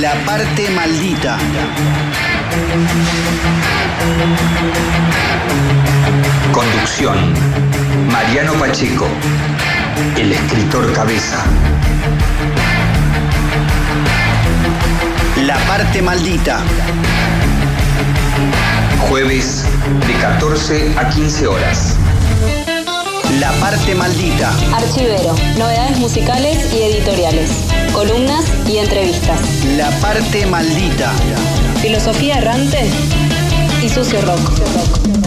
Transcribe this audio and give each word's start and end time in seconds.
La 0.00 0.12
parte 0.26 0.68
maldita. 0.70 1.38
Conducción. 6.52 7.16
Mariano 8.12 8.52
Pacheco. 8.54 9.06
El 10.16 10.32
escritor 10.32 10.92
cabeza. 10.92 11.44
La 15.46 15.56
parte 15.66 16.02
maldita. 16.02 16.60
Jueves 19.08 19.64
de 20.06 20.12
14 20.14 20.94
a 20.98 21.08
15 21.08 21.46
horas. 21.46 21.94
La 23.40 23.52
parte 23.52 23.94
maldita. 23.94 24.52
Archivero, 24.74 25.34
novedades 25.58 25.98
musicales 25.98 26.72
y 26.72 26.82
editoriales, 26.82 27.50
columnas 27.98 28.44
y 28.68 28.76
entrevistas. 28.76 29.64
La 29.76 29.90
parte 30.00 30.46
maldita. 30.46 31.10
Filosofía 31.82 32.38
errante 32.38 32.88
y 33.82 33.88
sucio 33.88 34.20
rock. 34.20 35.17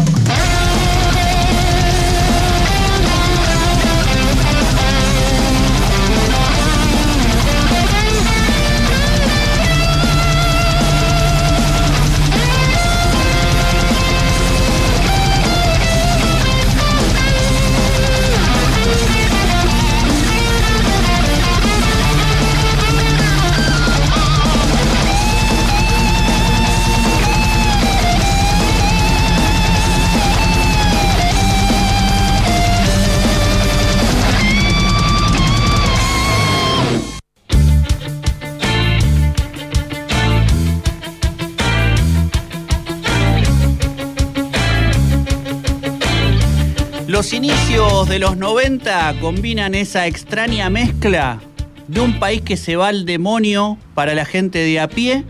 Los 47.32 47.38
inicios 47.38 48.10
de 48.10 48.20
los 48.20 48.36
90 48.36 49.16
combinan 49.22 49.74
esa 49.74 50.06
extraña 50.06 50.70
mezcla 50.70 51.40
de 51.88 52.02
un 52.02 52.20
país 52.20 52.42
que 52.42 52.58
se 52.58 52.76
va 52.76 52.90
al 52.90 53.06
demonio 53.06 53.78
para 53.94 54.14
la 54.16 54.26
gente 54.26 54.60
de 54.60 54.82
a 54.82 54.90
pie 54.90 55.24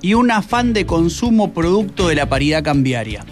y 0.00 0.14
un 0.14 0.30
afán 0.30 0.72
de 0.72 0.86
consumo 0.86 1.52
producto 1.52 2.06
de 2.06 2.14
la 2.14 2.28
paridad 2.28 2.62
cambiaria. 2.62 3.24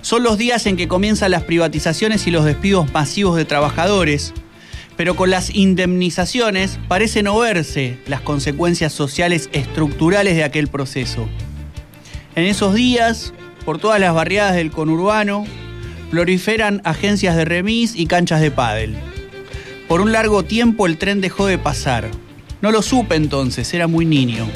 Son 0.00 0.22
los 0.22 0.38
días 0.38 0.64
en 0.64 0.78
que 0.78 0.88
comienzan 0.88 1.32
las 1.32 1.42
privatizaciones 1.42 2.26
y 2.26 2.30
los 2.30 2.46
despidos 2.46 2.90
masivos 2.94 3.36
de 3.36 3.44
trabajadores, 3.44 4.32
pero 4.96 5.14
con 5.14 5.28
las 5.28 5.54
indemnizaciones 5.54 6.78
parece 6.88 7.22
no 7.22 7.38
verse 7.38 7.98
las 8.06 8.22
consecuencias 8.22 8.94
sociales 8.94 9.50
estructurales 9.52 10.34
de 10.34 10.44
aquel 10.44 10.68
proceso. 10.68 11.28
En 12.36 12.46
esos 12.46 12.72
días, 12.72 13.34
por 13.66 13.78
todas 13.78 14.00
las 14.00 14.14
barriadas 14.14 14.54
del 14.54 14.70
conurbano, 14.70 15.44
proliferan 16.12 16.82
agencias 16.84 17.36
de 17.36 17.46
remis 17.46 17.94
y 17.96 18.04
canchas 18.04 18.42
de 18.42 18.50
pádel. 18.50 18.94
Por 19.88 20.02
un 20.02 20.12
largo 20.12 20.42
tiempo 20.42 20.86
el 20.86 20.98
tren 20.98 21.22
dejó 21.22 21.46
de 21.46 21.56
pasar. 21.56 22.10
No 22.60 22.70
lo 22.70 22.82
supe 22.82 23.14
entonces, 23.14 23.72
era 23.72 23.86
muy 23.86 24.04
niño. 24.04 24.46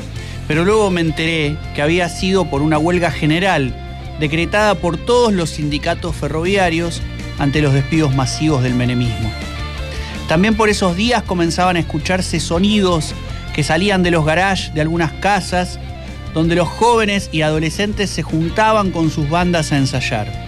Pero 0.47 0.67
luego 0.67 0.91
me 0.91 1.01
enteré 1.01 1.57
que 1.75 1.81
había 1.81 2.11
sido 2.11 2.51
por 2.51 2.61
una 2.61 2.77
huelga 2.77 3.11
general 3.11 3.75
decretada 4.21 4.75
por 4.75 4.99
todos 4.99 5.33
los 5.33 5.49
sindicatos 5.49 6.15
ferroviarios 6.15 7.01
ante 7.39 7.63
los 7.63 7.73
despidos 7.73 8.15
masivos 8.15 8.63
del 8.63 8.75
menemismo. 8.75 9.33
También 10.29 10.59
por 10.59 10.69
esos 10.69 10.95
días 10.95 11.23
comenzaban 11.23 11.77
a 11.77 11.81
escucharse 11.81 12.39
sonidos 12.39 13.15
que 13.55 13.63
salían 13.63 14.03
de 14.03 14.11
los 14.11 14.27
garages 14.27 14.75
de 14.75 14.83
algunas 14.83 15.13
casas 15.13 15.81
donde 16.35 16.55
los 16.55 16.69
jóvenes 16.69 17.31
y 17.33 17.41
adolescentes 17.41 18.11
se 18.11 18.23
juntaban 18.23 18.91
con 18.91 19.11
sus 19.11 19.31
bandas 19.31 19.73
a 19.73 19.79
ensayar. 19.79 20.46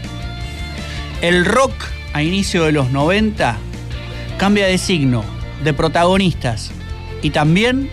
El 1.20 1.44
rock 1.44 1.72
a 2.12 2.22
inicio 2.22 2.62
de 2.62 2.70
los 2.70 2.92
90 2.92 3.56
cambia 4.38 4.66
de 4.66 4.78
signo, 4.78 5.24
de 5.64 5.72
protagonistas 5.72 6.70
y 7.22 7.30
también 7.30 7.90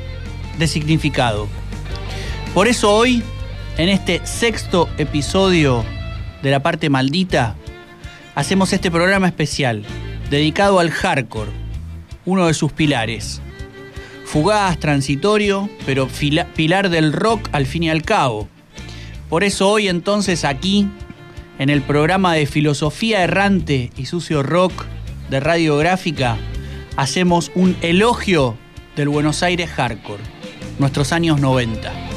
de 0.59 0.67
significado. 0.67 1.47
Por 2.53 2.67
eso 2.67 2.93
hoy, 2.93 3.23
en 3.79 3.89
este 3.89 4.21
sexto 4.27 4.87
episodio 4.99 5.83
de 6.43 6.51
la 6.51 6.61
parte 6.61 6.91
maldita, 6.91 7.55
hacemos 8.35 8.71
este 8.73 8.91
programa 8.91 9.25
especial 9.25 9.83
dedicado 10.29 10.77
al 10.77 10.91
hardcore, 10.91 11.49
uno 12.25 12.45
de 12.45 12.53
sus 12.53 12.73
pilares. 12.73 13.41
Fugaz, 14.25 14.79
transitorio, 14.79 15.67
pero 15.87 16.07
pilar 16.55 16.89
del 16.89 17.11
rock 17.11 17.49
al 17.53 17.65
fin 17.65 17.83
y 17.83 17.89
al 17.89 18.03
cabo. 18.03 18.47
Por 19.29 19.43
eso 19.43 19.67
hoy 19.67 19.87
entonces 19.87 20.45
aquí 20.45 20.87
en 21.59 21.69
el 21.69 21.81
programa 21.81 22.33
de 22.33 22.45
Filosofía 22.45 23.23
Errante 23.23 23.91
y 23.97 24.05
Sucio 24.05 24.43
Rock 24.43 24.85
de 25.29 25.39
Radiográfica, 25.39 26.38
hacemos 26.97 27.51
un 27.55 27.75
elogio 27.81 28.57
del 28.95 29.09
Buenos 29.09 29.43
Aires 29.43 29.69
Hardcore, 29.69 30.23
nuestros 30.79 31.11
años 31.11 31.39
90. 31.39 32.14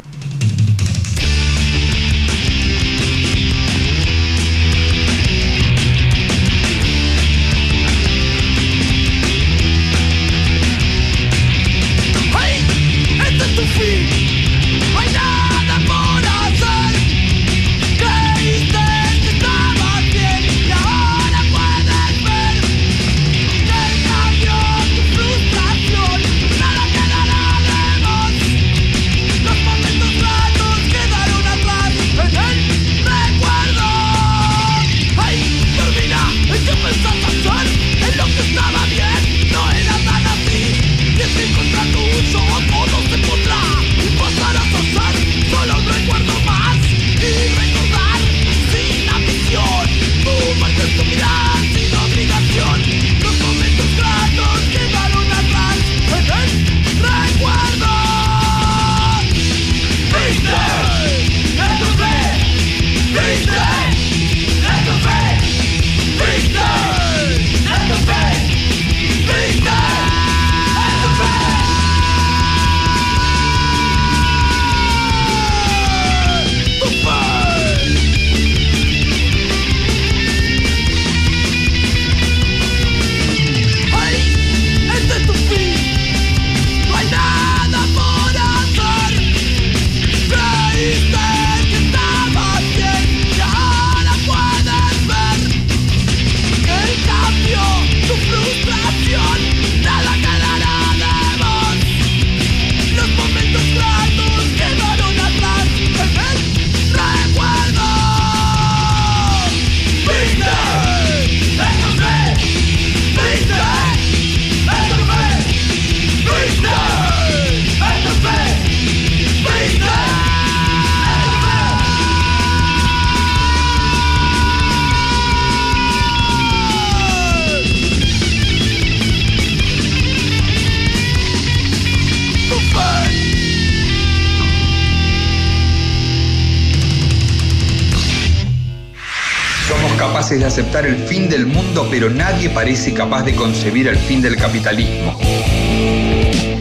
Aceptar 140.59 140.85
el 140.85 140.97
fin 140.97 141.29
del 141.29 141.45
mundo, 141.45 141.87
pero 141.89 142.09
nadie 142.09 142.49
parece 142.49 142.93
capaz 142.93 143.23
de 143.23 143.33
concebir 143.33 143.87
el 143.87 143.95
fin 143.95 144.21
del 144.21 144.35
capitalismo. 144.35 145.17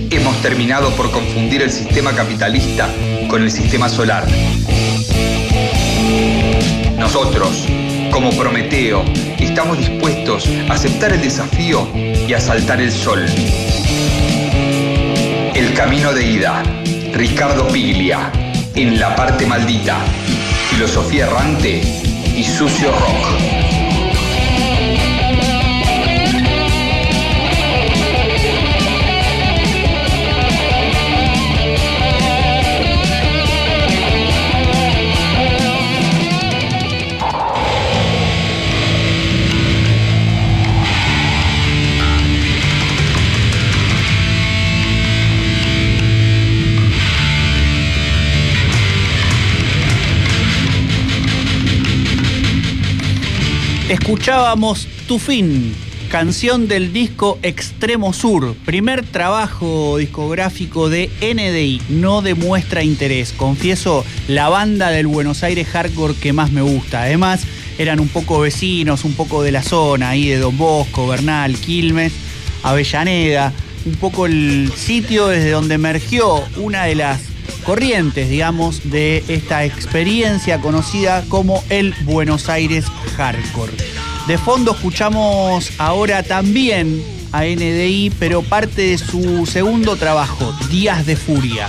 Hemos 0.09 0.41
terminado 0.41 0.91
por 0.91 1.11
confundir 1.11 1.63
el 1.63 1.71
sistema 1.73 2.13
capitalista 2.13 2.89
con 3.27 3.43
el 3.43 3.51
sistema 3.51 3.89
solar. 3.89 4.25
Nosotros, 6.97 7.67
como 8.13 8.31
Prometeo, 8.31 9.05
estamos 9.41 9.79
dispuestos 9.79 10.49
a 10.69 10.75
aceptar 10.75 11.13
el 11.13 11.21
desafío 11.21 11.89
y 11.95 12.33
a 12.33 12.41
saltar 12.41 12.81
el 12.81 12.93
sol. 12.93 13.27
El 15.57 15.75
camino 15.75 16.13
de 16.13 16.25
ida. 16.25 16.63
Ricardo 17.15 17.67
Piglia. 17.67 18.31
En 18.77 19.01
la 19.01 19.17
parte 19.17 19.45
maldita. 19.45 19.99
Filosofía 20.71 21.27
errante 21.27 21.83
y 22.37 22.45
sucio 22.45 22.93
rock. 22.93 23.68
Escuchábamos 53.89 54.87
Tu 55.07 55.19
Fin, 55.19 55.75
canción 56.11 56.69
del 56.69 56.93
disco 56.93 57.39
Extremo 57.43 58.13
Sur, 58.13 58.55
primer 58.67 59.03
trabajo 59.07 59.97
discográfico 59.97 60.91
de 60.91 61.11
NDI. 61.23 61.81
No 61.89 62.21
demuestra 62.21 62.85
interés. 62.85 63.33
Confieso, 63.33 64.05
la 64.29 64.51
banda 64.51 64.91
del 64.91 65.07
Buenos 65.07 65.43
Aires 65.43 65.69
hardcore 65.69 66.13
que 66.17 66.35
más 66.35 66.53
me 66.53 66.61
gusta. 66.61 67.05
Además, 67.05 67.45
eran 67.79 67.99
un 67.99 68.09
poco 68.09 68.41
vecinos, 68.41 69.07
un 69.07 69.15
poco 69.15 69.43
de 69.43 69.53
la 69.53 69.63
zona, 69.63 70.11
ahí 70.11 70.29
de 70.29 70.37
Don 70.37 70.59
Bosco, 70.59 71.09
Bernal, 71.09 71.57
Quilmes, 71.57 72.13
Avellaneda. 72.65 73.55
Un 73.87 73.95
poco 73.95 74.27
el 74.27 74.71
sitio 74.77 75.29
desde 75.29 75.51
donde 75.51 75.77
emergió 75.77 76.45
una 76.59 76.85
de 76.85 76.95
las 76.95 77.23
corrientes, 77.65 78.29
digamos, 78.29 78.91
de 78.91 79.25
esta 79.29 79.65
experiencia 79.65 80.61
conocida 80.61 81.25
como 81.29 81.63
el 81.69 81.95
Buenos 82.03 82.49
Aires 82.49 82.87
Hardcore. 83.17 83.73
De 84.27 84.39
fondo 84.39 84.73
escuchamos 84.73 85.71
ahora 85.79 86.23
también 86.23 87.03
a 87.33 87.45
NDI, 87.45 88.13
pero 88.19 88.43
parte 88.43 88.83
de 88.83 88.99
su 88.99 89.47
segundo 89.47 89.97
trabajo, 89.97 90.55
Días 90.71 91.07
de 91.07 91.17
Furia. 91.17 91.69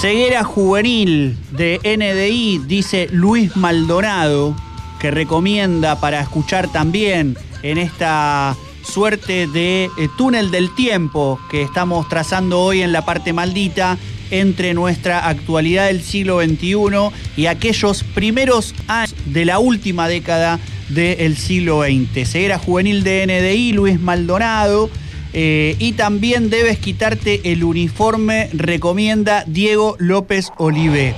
Ceguera 0.00 0.44
juvenil 0.44 1.36
de 1.50 1.80
NDI, 1.82 2.58
dice 2.68 3.08
Luis 3.10 3.56
Maldonado, 3.56 4.54
que 5.00 5.10
recomienda 5.10 5.98
para 5.98 6.20
escuchar 6.20 6.70
también 6.70 7.36
en 7.64 7.78
esta 7.78 8.56
suerte 8.84 9.48
de 9.48 9.86
eh, 9.86 10.08
túnel 10.16 10.52
del 10.52 10.72
tiempo 10.76 11.40
que 11.50 11.62
estamos 11.62 12.08
trazando 12.08 12.60
hoy 12.60 12.82
en 12.82 12.92
la 12.92 13.04
parte 13.04 13.32
maldita 13.32 13.98
entre 14.30 14.72
nuestra 14.72 15.28
actualidad 15.28 15.86
del 15.86 16.00
siglo 16.00 16.40
XXI 16.40 16.76
y 17.36 17.46
aquellos 17.46 18.04
primeros 18.04 18.76
años 18.86 19.16
de 19.26 19.46
la 19.46 19.58
última 19.58 20.06
década 20.06 20.60
del 20.90 21.36
siglo 21.36 21.82
XX. 21.82 22.24
Ceguera 22.24 22.58
juvenil 22.60 23.02
de 23.02 23.26
NDI, 23.26 23.72
Luis 23.72 23.98
Maldonado. 23.98 24.90
Eh, 25.32 25.76
y 25.78 25.92
también 25.92 26.50
debes 26.50 26.78
quitarte 26.78 27.52
el 27.52 27.64
uniforme, 27.64 28.48
recomienda 28.52 29.44
Diego 29.46 29.96
López 29.98 30.48
Olive. 30.56 31.14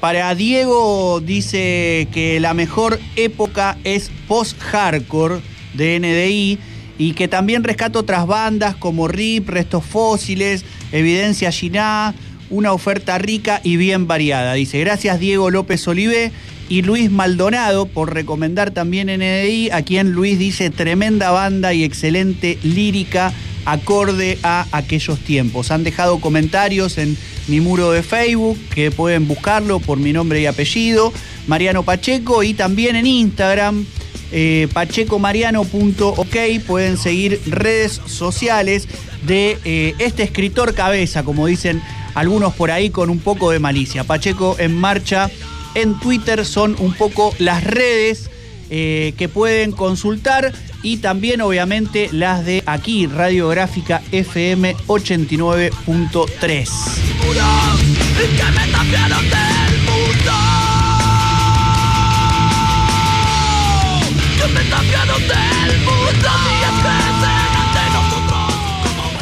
Para 0.00 0.34
Diego 0.34 1.20
dice 1.20 2.08
que 2.12 2.38
la 2.40 2.52
mejor 2.52 3.00
época 3.16 3.78
es 3.84 4.10
post-hardcore 4.28 5.40
de 5.72 5.98
NDI 5.98 6.58
y 6.98 7.12
que 7.12 7.26
también 7.26 7.64
rescata 7.64 7.98
otras 7.98 8.26
bandas 8.26 8.76
como 8.76 9.08
RIP, 9.08 9.48
Restos 9.48 9.84
Fósiles, 9.84 10.64
Evidencia 10.92 11.50
Giná, 11.50 12.14
una 12.54 12.72
oferta 12.72 13.18
rica 13.18 13.60
y 13.64 13.76
bien 13.76 14.06
variada. 14.06 14.54
Dice, 14.54 14.78
gracias 14.78 15.18
Diego 15.18 15.50
López 15.50 15.86
Olive 15.88 16.30
y 16.68 16.82
Luis 16.82 17.10
Maldonado 17.10 17.86
por 17.86 18.14
recomendar 18.14 18.70
también 18.70 19.08
NDI, 19.08 19.70
a 19.70 19.82
quien 19.82 20.12
Luis 20.12 20.38
dice 20.38 20.70
tremenda 20.70 21.30
banda 21.32 21.74
y 21.74 21.82
excelente 21.82 22.58
lírica 22.62 23.32
acorde 23.64 24.38
a 24.42 24.66
aquellos 24.72 25.18
tiempos. 25.18 25.70
Han 25.70 25.84
dejado 25.84 26.20
comentarios 26.20 26.96
en 26.98 27.16
mi 27.48 27.60
muro 27.60 27.90
de 27.90 28.02
Facebook, 28.02 28.58
que 28.74 28.90
pueden 28.90 29.26
buscarlo 29.26 29.80
por 29.80 29.98
mi 29.98 30.12
nombre 30.12 30.40
y 30.40 30.46
apellido, 30.46 31.12
Mariano 31.46 31.82
Pacheco, 31.82 32.42
y 32.42 32.54
también 32.54 32.94
en 32.94 33.06
Instagram, 33.06 33.84
eh, 34.32 34.68
pachecomariano.ok, 34.72 36.36
pueden 36.66 36.98
seguir 36.98 37.40
redes 37.46 38.00
sociales 38.06 38.86
de 39.26 39.58
eh, 39.64 39.94
este 39.98 40.22
escritor 40.22 40.74
cabeza, 40.74 41.24
como 41.24 41.46
dicen 41.46 41.82
algunos 42.14 42.54
por 42.54 42.70
ahí 42.70 42.90
con 42.90 43.10
un 43.10 43.18
poco 43.18 43.50
de 43.50 43.58
malicia. 43.58 44.04
Pacheco 44.04 44.56
en 44.58 44.76
marcha 44.76 45.30
en 45.74 45.98
Twitter 45.98 46.44
son 46.44 46.76
un 46.78 46.92
poco 46.94 47.34
las 47.38 47.64
redes 47.64 48.30
eh, 48.70 49.14
que 49.18 49.28
pueden 49.28 49.72
consultar 49.72 50.52
y 50.82 50.98
también 50.98 51.40
obviamente 51.40 52.08
las 52.12 52.44
de 52.44 52.62
aquí, 52.66 53.06
Radiográfica 53.06 54.02
FM 54.12 54.76
89.3. 54.86 56.68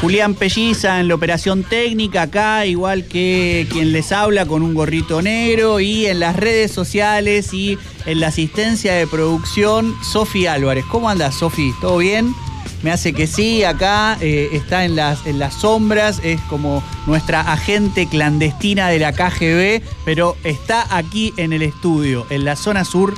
Julián 0.02 0.34
Pelliza 0.34 0.98
en 0.98 1.06
la 1.06 1.14
operación 1.14 1.62
técnica 1.62 2.22
acá, 2.22 2.66
igual 2.66 3.04
que 3.06 3.68
quien 3.70 3.92
les 3.92 4.10
habla 4.10 4.46
con 4.46 4.62
un 4.62 4.74
gorrito 4.74 5.22
negro 5.22 5.78
y 5.78 6.06
en 6.06 6.18
las 6.18 6.34
redes 6.34 6.72
sociales 6.72 7.54
y 7.54 7.78
en 8.04 8.18
la 8.18 8.26
asistencia 8.26 8.94
de 8.94 9.06
producción, 9.06 9.94
Sofi 10.02 10.48
Álvarez. 10.48 10.84
¿Cómo 10.90 11.08
andas, 11.08 11.36
Sofi? 11.36 11.70
¿Todo 11.80 11.98
bien? 11.98 12.34
Me 12.82 12.90
hace 12.90 13.12
que 13.12 13.28
sí, 13.28 13.62
acá 13.62 14.18
eh, 14.20 14.48
está 14.52 14.84
en 14.84 14.96
las, 14.96 15.24
en 15.24 15.38
las 15.38 15.54
sombras, 15.54 16.20
es 16.24 16.40
como 16.42 16.82
nuestra 17.06 17.40
agente 17.40 18.08
clandestina 18.08 18.88
de 18.88 18.98
la 18.98 19.12
KGB, 19.12 19.82
pero 20.04 20.36
está 20.42 20.84
aquí 20.96 21.32
en 21.36 21.52
el 21.52 21.62
estudio, 21.62 22.26
en 22.28 22.44
la 22.44 22.56
zona 22.56 22.84
sur 22.84 23.14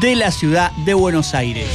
de 0.00 0.16
la 0.16 0.30
ciudad 0.30 0.72
de 0.86 0.94
Buenos 0.94 1.34
Aires. 1.34 1.68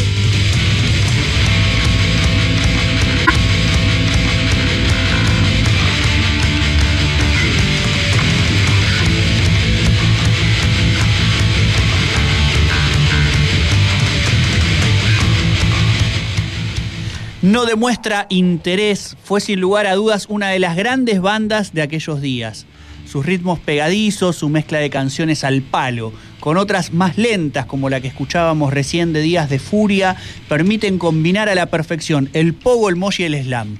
No 17.42 17.66
demuestra 17.66 18.26
interés, 18.30 19.16
fue 19.24 19.42
sin 19.42 19.60
lugar 19.60 19.86
a 19.86 19.94
dudas 19.94 20.26
una 20.28 20.50
de 20.50 20.58
las 20.58 20.76
grandes 20.76 21.22
bandas 21.22 21.72
de 21.72 21.84
aquellos 21.84 22.20
días. 22.20 22.66
Sus 23.06 23.26
ritmos 23.26 23.60
pegadizos, 23.60 24.38
su 24.38 24.50
mezcla 24.50 24.80
de 24.80 24.90
canciones 24.90 25.44
al 25.44 25.62
palo, 25.62 26.12
con 26.40 26.58
otras 26.58 26.94
más 26.94 27.18
lentas 27.18 27.68
como 27.68 27.90
la 27.90 28.02
que 28.02 28.08
escuchábamos 28.08 28.74
recién 28.74 29.14
de 29.14 29.22
Días 29.22 29.50
de 29.50 29.60
Furia, 29.60 30.16
permiten 30.50 30.98
combinar 30.98 31.48
a 31.48 31.56
la 31.56 31.68
perfección 31.68 32.30
el 32.34 32.56
pogo, 32.56 32.90
el 32.90 32.96
mosh 32.96 33.22
y 33.22 33.26
el 33.26 33.44
slam. 33.44 33.78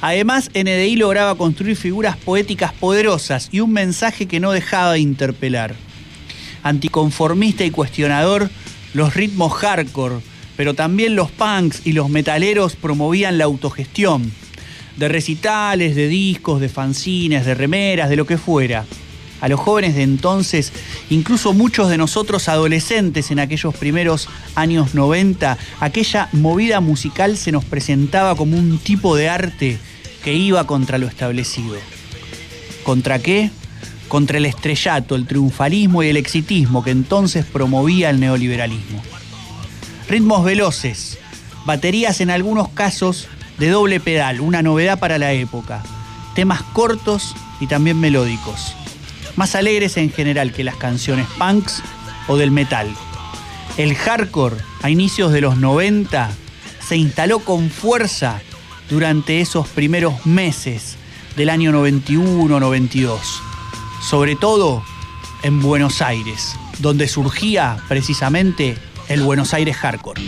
Además, 0.00 0.50
NDI 0.54 0.96
lograba 0.96 1.36
construir 1.36 1.76
figuras 1.76 2.16
poéticas 2.16 2.72
poderosas 2.72 3.50
y 3.52 3.60
un 3.60 3.72
mensaje 3.72 4.26
que 4.26 4.40
no 4.40 4.50
dejaba 4.50 4.94
de 4.94 5.00
interpelar. 5.00 5.74
Anticonformista 6.64 7.64
y 7.64 7.70
cuestionador, 7.70 8.50
los 8.94 9.14
ritmos 9.14 9.52
hardcore 9.54 10.16
pero 10.60 10.74
también 10.74 11.16
los 11.16 11.30
punks 11.30 11.86
y 11.86 11.92
los 11.92 12.10
metaleros 12.10 12.76
promovían 12.76 13.38
la 13.38 13.44
autogestión, 13.44 14.30
de 14.98 15.08
recitales, 15.08 15.96
de 15.96 16.06
discos, 16.06 16.60
de 16.60 16.68
fanzines, 16.68 17.46
de 17.46 17.54
remeras, 17.54 18.10
de 18.10 18.16
lo 18.16 18.26
que 18.26 18.36
fuera. 18.36 18.84
A 19.40 19.48
los 19.48 19.58
jóvenes 19.58 19.94
de 19.94 20.02
entonces, 20.02 20.70
incluso 21.08 21.54
muchos 21.54 21.88
de 21.88 21.96
nosotros 21.96 22.46
adolescentes 22.50 23.30
en 23.30 23.38
aquellos 23.38 23.74
primeros 23.74 24.28
años 24.54 24.94
90, 24.94 25.56
aquella 25.80 26.28
movida 26.32 26.82
musical 26.82 27.38
se 27.38 27.52
nos 27.52 27.64
presentaba 27.64 28.34
como 28.34 28.58
un 28.58 28.76
tipo 28.76 29.16
de 29.16 29.30
arte 29.30 29.78
que 30.22 30.34
iba 30.34 30.66
contra 30.66 30.98
lo 30.98 31.06
establecido. 31.06 31.78
¿Contra 32.82 33.18
qué? 33.18 33.50
Contra 34.08 34.36
el 34.36 34.44
estrellato, 34.44 35.16
el 35.16 35.26
triunfalismo 35.26 36.02
y 36.02 36.08
el 36.08 36.18
exitismo 36.18 36.84
que 36.84 36.90
entonces 36.90 37.46
promovía 37.46 38.10
el 38.10 38.20
neoliberalismo. 38.20 39.02
Ritmos 40.10 40.42
veloces, 40.42 41.18
baterías 41.64 42.20
en 42.20 42.30
algunos 42.30 42.68
casos 42.70 43.28
de 43.58 43.68
doble 43.68 44.00
pedal, 44.00 44.40
una 44.40 44.60
novedad 44.60 44.98
para 44.98 45.18
la 45.18 45.32
época. 45.34 45.84
Temas 46.34 46.64
cortos 46.64 47.36
y 47.60 47.68
también 47.68 48.00
melódicos. 48.00 48.74
Más 49.36 49.54
alegres 49.54 49.96
en 49.98 50.10
general 50.10 50.52
que 50.52 50.64
las 50.64 50.74
canciones 50.74 51.28
punks 51.38 51.80
o 52.26 52.36
del 52.36 52.50
metal. 52.50 52.92
El 53.76 53.94
hardcore 53.94 54.56
a 54.82 54.90
inicios 54.90 55.30
de 55.30 55.42
los 55.42 55.58
90 55.58 56.28
se 56.84 56.96
instaló 56.96 57.38
con 57.38 57.70
fuerza 57.70 58.40
durante 58.88 59.40
esos 59.40 59.68
primeros 59.68 60.26
meses 60.26 60.96
del 61.36 61.50
año 61.50 61.70
91-92, 61.70 63.20
sobre 64.02 64.34
todo 64.34 64.82
en 65.44 65.62
Buenos 65.62 66.02
Aires, 66.02 66.56
donde 66.80 67.06
surgía 67.06 67.76
precisamente 67.86 68.76
el 69.10 69.24
Buenos 69.24 69.52
Aires 69.54 69.76
Hardcore. 69.76 70.22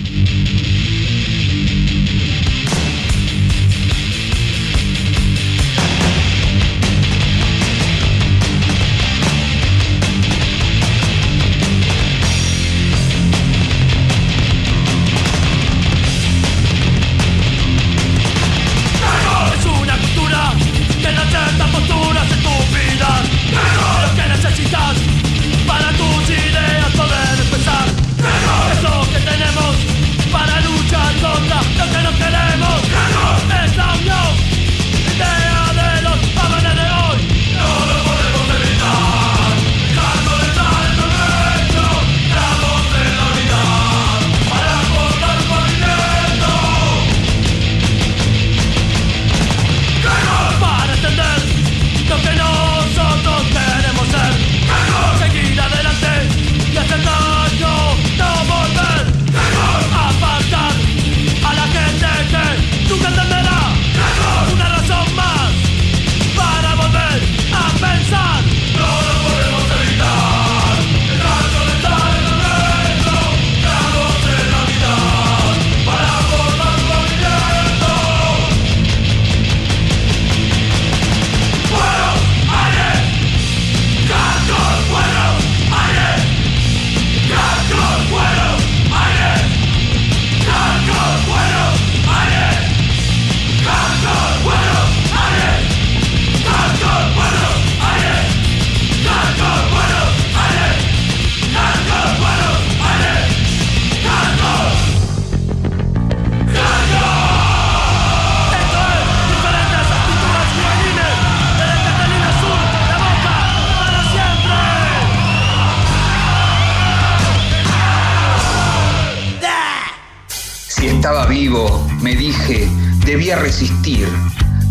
Resistir. 123.37 124.09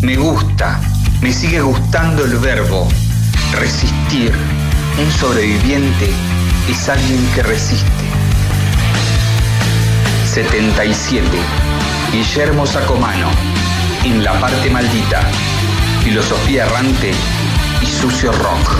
Me 0.00 0.16
gusta, 0.16 0.80
me 1.20 1.32
sigue 1.32 1.60
gustando 1.60 2.24
el 2.24 2.36
verbo 2.38 2.88
resistir. 3.52 4.32
Un 4.98 5.10
sobreviviente 5.12 6.10
es 6.68 6.88
alguien 6.88 7.24
que 7.34 7.42
resiste. 7.42 8.04
77. 10.32 11.26
Guillermo 12.12 12.66
Sacomano. 12.66 13.28
En 14.04 14.24
la 14.24 14.38
parte 14.40 14.70
maldita. 14.70 15.20
Filosofía 16.02 16.64
errante 16.64 17.12
y 17.82 17.86
sucio 17.86 18.32
rock. 18.32 18.78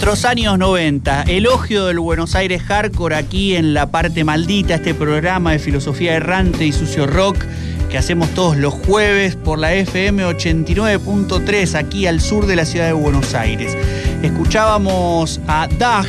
Nuestros 0.00 0.24
años 0.24 0.58
90, 0.58 1.24
elogio 1.24 1.84
del 1.84 1.98
Buenos 1.98 2.34
Aires 2.34 2.62
Hardcore 2.62 3.16
aquí 3.16 3.54
en 3.54 3.74
la 3.74 3.90
parte 3.90 4.24
maldita, 4.24 4.76
este 4.76 4.94
programa 4.94 5.52
de 5.52 5.58
filosofía 5.58 6.14
errante 6.14 6.64
y 6.64 6.72
sucio 6.72 7.06
rock 7.06 7.36
que 7.90 7.98
hacemos 7.98 8.30
todos 8.30 8.56
los 8.56 8.72
jueves 8.72 9.36
por 9.36 9.58
la 9.58 9.74
FM 9.74 10.24
89.3 10.24 11.74
aquí 11.74 12.06
al 12.06 12.22
sur 12.22 12.46
de 12.46 12.56
la 12.56 12.64
ciudad 12.64 12.86
de 12.86 12.94
Buenos 12.94 13.34
Aires. 13.34 13.76
Escuchábamos 14.22 15.38
a 15.46 15.68
Dag, 15.78 16.06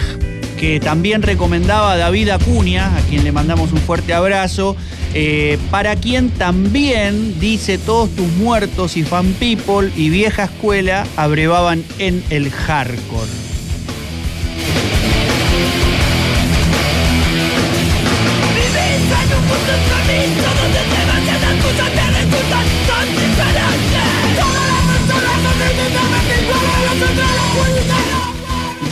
que 0.57 0.79
también 0.79 1.21
recomendaba 1.21 1.91
a 1.91 1.98
David 1.98 2.29
Acuña, 2.29 2.95
a 2.95 3.01
quien 3.01 3.25
le 3.25 3.33
mandamos 3.33 3.74
un 3.74 3.79
fuerte 3.79 4.13
abrazo, 4.13 4.77
eh, 5.13 5.60
para 5.69 5.98
quien 5.98 6.29
también 6.29 7.38
dice 7.41 7.77
todos 7.77 8.10
tus 8.12 8.29
muertos 8.38 8.95
y 8.95 9.03
fan 9.03 9.33
people 9.33 9.91
y 9.98 10.10
vieja 10.10 10.45
escuela 10.45 11.05
abrevaban 11.17 11.83
en 12.00 12.24
el 12.29 12.50
hardcore. 12.51 13.50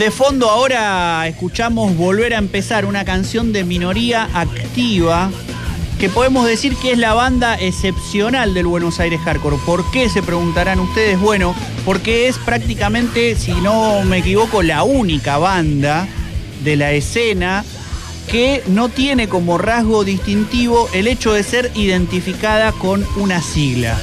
De 0.00 0.10
fondo 0.10 0.48
ahora 0.48 1.28
escuchamos 1.28 1.94
Volver 1.94 2.32
a 2.32 2.38
empezar, 2.38 2.86
una 2.86 3.04
canción 3.04 3.52
de 3.52 3.64
minoría 3.64 4.30
activa 4.32 5.30
que 5.98 6.08
podemos 6.08 6.46
decir 6.46 6.74
que 6.76 6.92
es 6.92 6.98
la 6.98 7.12
banda 7.12 7.60
excepcional 7.60 8.54
del 8.54 8.66
Buenos 8.66 8.98
Aires 8.98 9.20
Hardcore. 9.22 9.58
¿Por 9.66 9.84
qué? 9.90 10.08
Se 10.08 10.22
preguntarán 10.22 10.80
ustedes. 10.80 11.20
Bueno, 11.20 11.54
porque 11.84 12.28
es 12.28 12.38
prácticamente, 12.38 13.36
si 13.36 13.52
no 13.52 14.02
me 14.04 14.20
equivoco, 14.20 14.62
la 14.62 14.84
única 14.84 15.36
banda 15.36 16.08
de 16.64 16.76
la 16.76 16.92
escena 16.92 17.62
que 18.26 18.62
no 18.68 18.88
tiene 18.88 19.28
como 19.28 19.58
rasgo 19.58 20.02
distintivo 20.02 20.88
el 20.94 21.08
hecho 21.08 21.34
de 21.34 21.42
ser 21.42 21.70
identificada 21.74 22.72
con 22.72 23.06
una 23.16 23.42
sigla. 23.42 24.00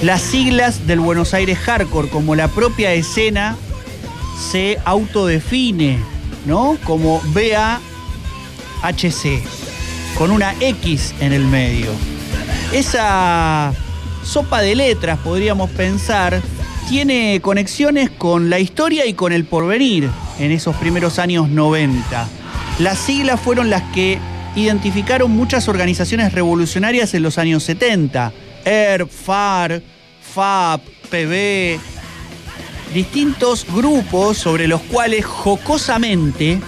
Las 0.00 0.22
siglas 0.22 0.86
del 0.86 1.00
Buenos 1.00 1.34
Aires 1.34 1.58
Hardcore, 1.58 2.08
como 2.08 2.36
la 2.36 2.46
propia 2.46 2.94
escena 2.94 3.56
se 4.38 4.78
autodefine, 4.84 5.98
¿no? 6.46 6.76
Como 6.84 7.20
BAHC, 7.34 7.80
con 10.16 10.30
una 10.30 10.54
X 10.60 11.14
en 11.20 11.32
el 11.32 11.44
medio. 11.44 11.90
Esa 12.72 13.72
sopa 14.24 14.60
de 14.62 14.74
letras, 14.74 15.18
podríamos 15.18 15.70
pensar, 15.70 16.40
tiene 16.88 17.40
conexiones 17.42 18.10
con 18.10 18.50
la 18.50 18.58
historia 18.58 19.06
y 19.06 19.14
con 19.14 19.32
el 19.32 19.44
porvenir 19.44 20.08
en 20.38 20.50
esos 20.52 20.76
primeros 20.76 21.18
años 21.18 21.48
90. 21.48 22.28
Las 22.78 22.98
siglas 22.98 23.40
fueron 23.40 23.70
las 23.70 23.82
que 23.92 24.18
identificaron 24.56 25.30
muchas 25.30 25.68
organizaciones 25.68 26.32
revolucionarias 26.32 27.14
en 27.14 27.22
los 27.22 27.38
años 27.38 27.62
70. 27.64 28.32
ERP, 28.64 29.10
FAR, 29.10 29.82
FAP, 30.34 30.82
PB, 31.10 31.80
distintos 32.92 33.66
grupos 33.72 34.38
sobre 34.38 34.68
los 34.68 34.80
cuales 34.82 35.24
jocosamente 35.24 36.60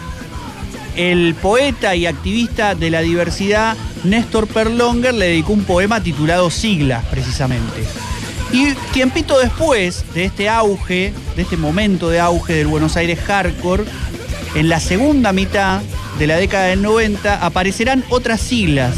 el 0.96 1.34
poeta 1.34 1.94
y 1.94 2.06
activista 2.06 2.74
de 2.74 2.90
la 2.90 3.00
diversidad 3.00 3.76
Néstor 4.04 4.46
Perlonger 4.46 5.14
le 5.14 5.26
dedicó 5.28 5.52
un 5.52 5.64
poema 5.64 6.02
titulado 6.02 6.50
Siglas, 6.50 7.04
precisamente. 7.06 7.84
Y 8.52 8.74
tiempito 8.92 9.38
después 9.38 10.04
de 10.14 10.24
este 10.24 10.48
auge, 10.48 11.12
de 11.34 11.42
este 11.42 11.56
momento 11.56 12.08
de 12.08 12.20
auge 12.20 12.54
del 12.54 12.68
Buenos 12.68 12.96
Aires 12.96 13.18
hardcore, 13.20 13.84
en 14.54 14.68
la 14.68 14.78
segunda 14.78 15.32
mitad 15.32 15.80
de 16.18 16.26
la 16.28 16.36
década 16.36 16.66
del 16.66 16.82
90 16.82 17.44
aparecerán 17.44 18.04
otras 18.10 18.40
siglas, 18.40 18.94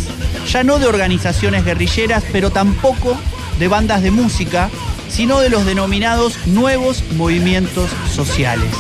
ya 0.51 0.63
no 0.63 0.79
de 0.79 0.87
organizaciones 0.87 1.65
guerrilleras, 1.65 2.23
pero 2.31 2.51
tampoco 2.51 3.17
de 3.59 3.69
bandas 3.69 4.03
de 4.03 4.11
música, 4.11 4.69
sino 5.09 5.41
de 5.41 5.51
los 5.51 5.65
denominados 5.65 6.47
nuevos 6.47 7.03
movimientos 7.17 7.91
sociales. 8.15 8.71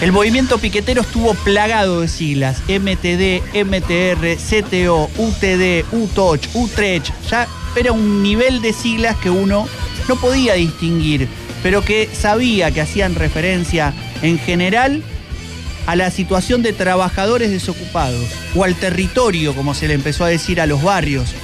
El 0.00 0.12
movimiento 0.12 0.58
piquetero 0.58 1.02
estuvo 1.02 1.34
plagado 1.34 2.00
de 2.00 2.08
siglas, 2.08 2.62
MTD, 2.68 3.42
MTR, 3.54 4.36
CTO, 4.36 5.10
UTD, 5.18 5.84
UTOCH, 5.92 6.48
UTRECH, 6.54 7.12
ya 7.28 7.46
era 7.76 7.92
un 7.92 8.22
nivel 8.22 8.62
de 8.62 8.72
siglas 8.72 9.16
que 9.16 9.28
uno 9.28 9.68
no 10.08 10.16
podía 10.16 10.54
distinguir, 10.54 11.28
pero 11.62 11.84
que 11.84 12.08
sabía 12.12 12.70
que 12.70 12.80
hacían 12.80 13.14
referencia 13.14 13.92
en 14.22 14.38
general 14.38 15.02
a 15.86 15.96
la 15.96 16.10
situación 16.10 16.62
de 16.62 16.72
trabajadores 16.72 17.50
desocupados, 17.50 18.26
o 18.54 18.64
al 18.64 18.76
territorio, 18.76 19.54
como 19.54 19.74
se 19.74 19.88
le 19.88 19.94
empezó 19.94 20.24
a 20.24 20.28
decir 20.28 20.60
a 20.60 20.66
los 20.66 20.82
barrios, 20.82 21.34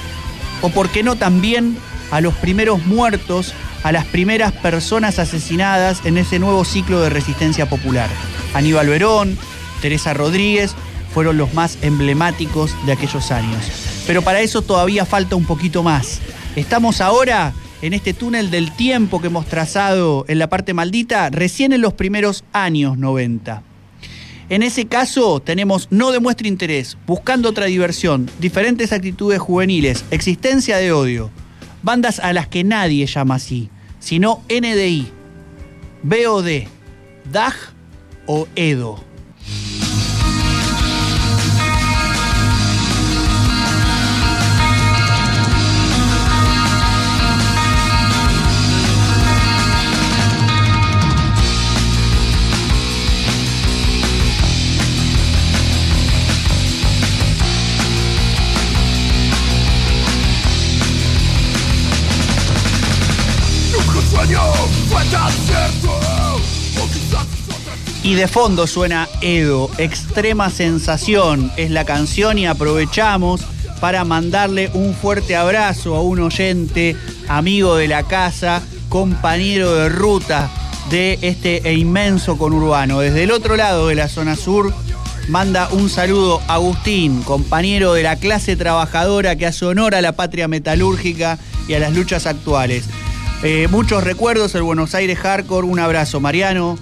o 0.61 0.69
por 0.69 0.89
qué 0.89 1.03
no 1.03 1.15
también 1.15 1.77
a 2.11 2.21
los 2.21 2.33
primeros 2.35 2.85
muertos, 2.85 3.53
a 3.83 3.91
las 3.91 4.05
primeras 4.05 4.51
personas 4.51 5.19
asesinadas 5.19 6.05
en 6.05 6.17
ese 6.17 6.39
nuevo 6.39 6.65
ciclo 6.65 7.01
de 7.01 7.09
resistencia 7.09 7.69
popular. 7.69 8.09
Aníbal 8.53 8.87
Verón, 8.87 9.37
Teresa 9.81 10.13
Rodríguez 10.13 10.75
fueron 11.13 11.37
los 11.37 11.53
más 11.53 11.77
emblemáticos 11.81 12.75
de 12.85 12.91
aquellos 12.91 13.31
años. 13.31 13.65
Pero 14.05 14.21
para 14.21 14.41
eso 14.41 14.61
todavía 14.61 15.05
falta 15.05 15.35
un 15.35 15.45
poquito 15.45 15.83
más. 15.83 16.19
Estamos 16.55 17.01
ahora 17.01 17.53
en 17.81 17.93
este 17.93 18.13
túnel 18.13 18.49
del 18.49 18.71
tiempo 18.71 19.21
que 19.21 19.27
hemos 19.27 19.45
trazado 19.45 20.25
en 20.27 20.39
la 20.39 20.49
parte 20.49 20.73
maldita 20.73 21.29
recién 21.29 21.73
en 21.73 21.81
los 21.81 21.93
primeros 21.93 22.43
años 22.53 22.97
90. 22.97 23.63
En 24.49 24.63
ese 24.63 24.85
caso 24.85 25.41
tenemos 25.41 25.87
no 25.91 26.11
demuestra 26.11 26.47
interés, 26.47 26.97
buscando 27.05 27.49
otra 27.49 27.65
diversión, 27.65 28.29
diferentes 28.39 28.93
actitudes 28.93 29.39
juveniles, 29.39 30.05
existencia 30.09 30.77
de 30.77 30.93
odio, 30.93 31.29
bandas 31.81 32.19
a 32.19 32.33
las 32.33 32.47
que 32.47 32.63
nadie 32.63 33.05
llama 33.05 33.35
así, 33.35 33.69
sino 33.99 34.43
NDI, 34.49 35.07
BOD, 36.03 36.67
DAG 37.31 37.55
o 38.25 38.47
EDO. 38.55 39.06
Y 68.07 68.15
de 68.15 68.29
fondo 68.29 68.67
suena 68.67 69.09
Edo, 69.19 69.69
Extrema 69.77 70.49
Sensación 70.49 71.51
es 71.57 71.71
la 71.71 71.83
canción 71.83 72.37
y 72.37 72.45
aprovechamos 72.45 73.41
para 73.81 74.05
mandarle 74.05 74.71
un 74.73 74.93
fuerte 74.93 75.35
abrazo 75.35 75.93
a 75.93 76.01
un 76.01 76.21
oyente, 76.21 76.95
amigo 77.27 77.75
de 77.75 77.89
la 77.89 78.03
casa, 78.03 78.61
compañero 78.87 79.75
de 79.75 79.89
ruta 79.89 80.49
de 80.89 81.19
este 81.21 81.73
inmenso 81.73 82.37
conurbano. 82.37 83.01
Desde 83.01 83.23
el 83.23 83.31
otro 83.31 83.57
lado 83.57 83.89
de 83.89 83.95
la 83.95 84.07
zona 84.07 84.37
sur 84.37 84.73
manda 85.27 85.67
un 85.73 85.89
saludo 85.89 86.41
a 86.47 86.53
Agustín, 86.53 87.23
compañero 87.23 87.91
de 87.91 88.03
la 88.03 88.15
clase 88.15 88.55
trabajadora 88.55 89.35
que 89.35 89.47
hace 89.47 89.65
honor 89.65 89.95
a 89.95 90.01
la 90.01 90.13
patria 90.13 90.47
metalúrgica 90.47 91.39
y 91.67 91.73
a 91.73 91.79
las 91.79 91.93
luchas 91.93 92.25
actuales. 92.25 92.85
Eh, 93.43 93.67
muchos 93.69 94.05
recuerdos, 94.05 94.55
el 94.55 94.63
Buenos 94.63 94.95
Aires 94.95 95.19
Hardcore, 95.19 95.67
un 95.67 95.81
abrazo 95.81 96.21
Mariano, 96.21 96.79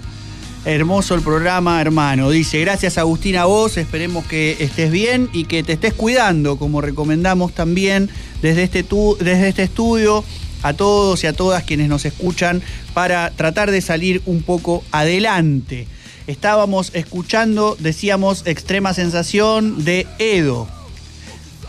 Hermoso 0.66 1.14
el 1.14 1.22
programa, 1.22 1.80
hermano. 1.80 2.28
Dice, 2.28 2.58
gracias 2.58 2.98
Agustín 2.98 3.36
a 3.36 3.44
vos, 3.44 3.76
esperemos 3.76 4.26
que 4.26 4.56
estés 4.58 4.90
bien 4.90 5.30
y 5.32 5.44
que 5.44 5.62
te 5.62 5.74
estés 5.74 5.94
cuidando, 5.94 6.58
como 6.58 6.80
recomendamos 6.80 7.54
también 7.54 8.10
desde 8.42 8.64
este, 8.64 8.84
desde 9.20 9.48
este 9.48 9.62
estudio 9.62 10.24
a 10.64 10.72
todos 10.72 11.22
y 11.22 11.28
a 11.28 11.32
todas 11.34 11.62
quienes 11.62 11.88
nos 11.88 12.04
escuchan 12.04 12.62
para 12.94 13.30
tratar 13.30 13.70
de 13.70 13.80
salir 13.80 14.22
un 14.26 14.42
poco 14.42 14.82
adelante. 14.90 15.86
Estábamos 16.26 16.90
escuchando, 16.94 17.76
decíamos, 17.78 18.44
extrema 18.44 18.92
sensación 18.92 19.84
de 19.84 20.08
Edo. 20.18 20.66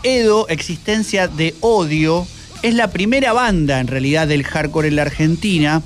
Edo, 0.02 0.48
existencia 0.48 1.28
de 1.28 1.54
odio, 1.60 2.26
es 2.62 2.74
la 2.74 2.90
primera 2.90 3.32
banda 3.32 3.78
en 3.78 3.86
realidad 3.86 4.26
del 4.26 4.42
hardcore 4.42 4.88
en 4.88 4.96
la 4.96 5.02
Argentina 5.02 5.82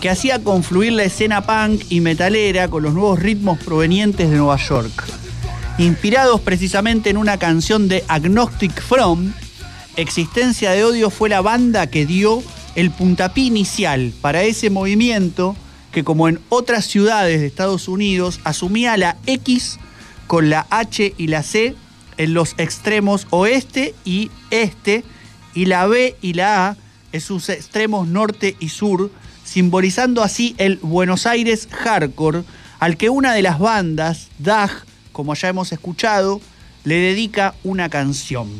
que 0.00 0.10
hacía 0.10 0.42
confluir 0.42 0.92
la 0.92 1.04
escena 1.04 1.42
punk 1.42 1.82
y 1.88 2.00
metalera 2.00 2.68
con 2.68 2.82
los 2.82 2.94
nuevos 2.94 3.18
ritmos 3.18 3.58
provenientes 3.58 4.30
de 4.30 4.36
Nueva 4.36 4.56
York. 4.56 5.04
Inspirados 5.78 6.40
precisamente 6.40 7.10
en 7.10 7.16
una 7.16 7.38
canción 7.38 7.88
de 7.88 8.04
Agnostic 8.08 8.80
From, 8.80 9.32
Existencia 9.96 10.72
de 10.72 10.84
Odio 10.84 11.08
fue 11.08 11.30
la 11.30 11.40
banda 11.40 11.86
que 11.86 12.04
dio 12.04 12.42
el 12.74 12.90
puntapié 12.90 13.44
inicial 13.44 14.12
para 14.20 14.42
ese 14.42 14.68
movimiento 14.68 15.56
que 15.90 16.04
como 16.04 16.28
en 16.28 16.38
otras 16.50 16.84
ciudades 16.84 17.40
de 17.40 17.46
Estados 17.46 17.88
Unidos 17.88 18.40
asumía 18.44 18.98
la 18.98 19.16
X 19.26 19.78
con 20.26 20.50
la 20.50 20.66
H 20.68 21.14
y 21.16 21.28
la 21.28 21.42
C 21.42 21.74
en 22.18 22.34
los 22.34 22.54
extremos 22.58 23.26
oeste 23.30 23.94
y 24.04 24.30
este 24.50 25.04
y 25.54 25.64
la 25.64 25.86
B 25.86 26.16
y 26.20 26.34
la 26.34 26.68
A 26.68 26.76
en 27.12 27.20
sus 27.22 27.48
extremos 27.48 28.06
norte 28.06 28.56
y 28.60 28.68
sur 28.68 29.10
simbolizando 29.46 30.22
así 30.22 30.54
el 30.58 30.78
Buenos 30.82 31.24
Aires 31.24 31.68
hardcore, 31.70 32.42
al 32.78 32.96
que 32.96 33.08
una 33.08 33.32
de 33.32 33.42
las 33.42 33.58
bandas, 33.58 34.28
DAG, 34.38 34.84
como 35.12 35.34
ya 35.34 35.48
hemos 35.48 35.72
escuchado, 35.72 36.40
le 36.84 36.96
dedica 36.96 37.54
una 37.64 37.88
canción. 37.88 38.50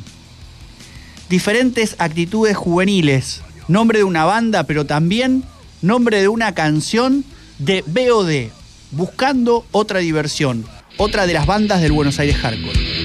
Diferentes 1.29 1.97
actitudes 1.99 2.57
juveniles, 2.57 3.43
nombre 3.69 3.99
de 3.99 4.05
una 4.05 4.25
banda, 4.25 4.63
pero 4.63 4.87
también 4.87 5.43
nombre 5.83 6.21
de 6.21 6.29
una 6.29 6.55
canción 6.55 7.25
de 7.59 7.83
BOD, 7.87 8.51
buscando 8.93 9.67
otra 9.73 9.99
diversión, 9.99 10.65
otra 10.97 11.27
de 11.27 11.35
las 11.35 11.47
bandas 11.47 11.83
del 11.83 11.93
Buenos 11.93 12.19
Aires 12.21 12.37
hardcore. 12.37 12.96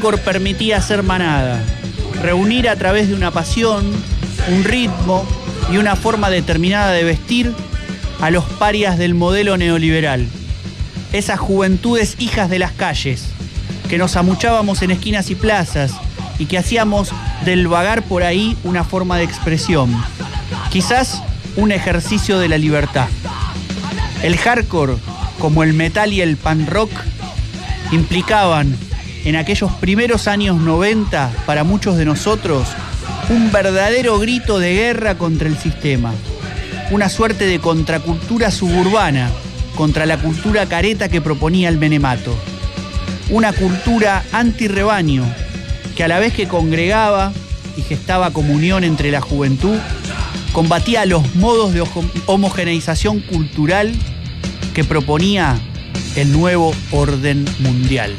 Hardcore 0.00 0.16
permitía 0.16 0.80
ser 0.80 1.02
manada, 1.02 1.62
reunir 2.22 2.70
a 2.70 2.76
través 2.76 3.08
de 3.08 3.14
una 3.14 3.32
pasión, 3.32 3.84
un 4.48 4.64
ritmo 4.64 5.26
y 5.70 5.76
una 5.76 5.94
forma 5.94 6.30
determinada 6.30 6.92
de 6.92 7.04
vestir 7.04 7.52
a 8.22 8.30
los 8.30 8.44
parias 8.44 8.96
del 8.96 9.14
modelo 9.14 9.58
neoliberal. 9.58 10.26
Esas 11.12 11.38
juventudes 11.38 12.16
hijas 12.18 12.48
de 12.48 12.58
las 12.58 12.72
calles, 12.72 13.26
que 13.90 13.98
nos 13.98 14.16
amuchábamos 14.16 14.80
en 14.80 14.92
esquinas 14.92 15.28
y 15.28 15.34
plazas 15.34 15.92
y 16.38 16.46
que 16.46 16.56
hacíamos 16.56 17.10
del 17.44 17.68
vagar 17.68 18.02
por 18.02 18.22
ahí 18.22 18.56
una 18.64 18.84
forma 18.84 19.18
de 19.18 19.24
expresión. 19.24 19.94
Quizás 20.70 21.22
un 21.56 21.72
ejercicio 21.72 22.38
de 22.38 22.48
la 22.48 22.56
libertad. 22.56 23.08
El 24.22 24.38
hardcore, 24.38 24.94
como 25.38 25.62
el 25.62 25.74
metal 25.74 26.14
y 26.14 26.22
el 26.22 26.38
pan 26.38 26.66
rock, 26.66 26.90
implicaban 27.92 28.74
en 29.24 29.36
aquellos 29.36 29.72
primeros 29.72 30.28
años 30.28 30.56
90 30.60 31.30
para 31.46 31.64
muchos 31.64 31.96
de 31.96 32.04
nosotros 32.04 32.66
un 33.28 33.52
verdadero 33.52 34.18
grito 34.18 34.58
de 34.58 34.74
guerra 34.74 35.16
contra 35.16 35.48
el 35.48 35.56
sistema, 35.56 36.12
una 36.90 37.08
suerte 37.08 37.46
de 37.46 37.60
contracultura 37.60 38.50
suburbana 38.50 39.30
contra 39.76 40.06
la 40.06 40.18
cultura 40.18 40.66
careta 40.66 41.08
que 41.08 41.20
proponía 41.20 41.68
el 41.68 41.78
menemato, 41.78 42.34
una 43.30 43.52
cultura 43.52 44.24
antirrebaño 44.32 45.24
que 45.96 46.04
a 46.04 46.08
la 46.08 46.18
vez 46.18 46.34
que 46.34 46.48
congregaba 46.48 47.32
y 47.76 47.82
gestaba 47.82 48.32
comunión 48.32 48.84
entre 48.84 49.10
la 49.10 49.20
juventud, 49.20 49.78
combatía 50.52 51.06
los 51.06 51.34
modos 51.36 51.72
de 51.72 51.84
homogeneización 52.26 53.20
cultural 53.20 53.92
que 54.74 54.82
proponía 54.82 55.58
el 56.16 56.32
nuevo 56.32 56.72
orden 56.90 57.44
mundial. 57.60 58.16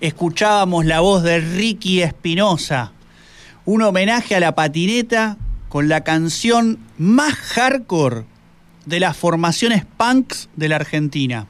Escuchábamos 0.00 0.84
la 0.84 1.00
voz 1.00 1.22
de 1.22 1.40
Ricky 1.40 2.02
Espinosa, 2.02 2.92
un 3.64 3.82
homenaje 3.82 4.34
a 4.34 4.40
la 4.40 4.54
patineta 4.54 5.36
con 5.68 5.88
la 5.88 6.04
canción 6.04 6.78
más 6.98 7.34
hardcore 7.34 8.24
de 8.84 9.00
las 9.00 9.16
formaciones 9.16 9.84
punks 9.96 10.48
de 10.56 10.68
la 10.68 10.76
Argentina. 10.76 11.46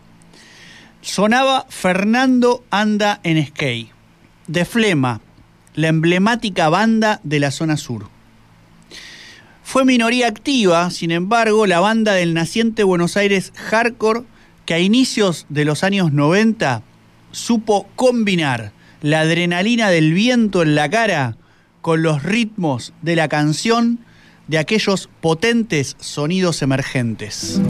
sonaba 1.00 1.66
Fernando 1.68 2.64
Anda 2.70 3.20
en 3.22 3.44
Skate, 3.46 3.92
de 4.48 4.64
Flema, 4.64 5.20
la 5.74 5.88
emblemática 5.88 6.68
banda 6.68 7.20
de 7.22 7.40
la 7.40 7.50
zona 7.50 7.76
sur. 7.76 8.08
Fue 9.62 9.84
minoría 9.84 10.26
activa, 10.26 10.90
sin 10.90 11.10
embargo, 11.10 11.66
la 11.66 11.80
banda 11.80 12.14
del 12.14 12.34
naciente 12.34 12.82
Buenos 12.82 13.16
Aires 13.16 13.52
Hardcore 13.56 14.24
que 14.64 14.74
a 14.74 14.78
inicios 14.80 15.46
de 15.48 15.64
los 15.64 15.84
años 15.84 16.12
90 16.12 16.82
supo 17.36 17.86
combinar 17.96 18.72
la 19.02 19.20
adrenalina 19.20 19.90
del 19.90 20.14
viento 20.14 20.62
en 20.62 20.74
la 20.74 20.88
cara 20.88 21.36
con 21.82 22.02
los 22.02 22.22
ritmos 22.22 22.94
de 23.02 23.14
la 23.14 23.28
canción 23.28 23.98
de 24.48 24.58
aquellos 24.58 25.08
potentes 25.20 25.96
sonidos 26.00 26.62
emergentes. 26.62 27.60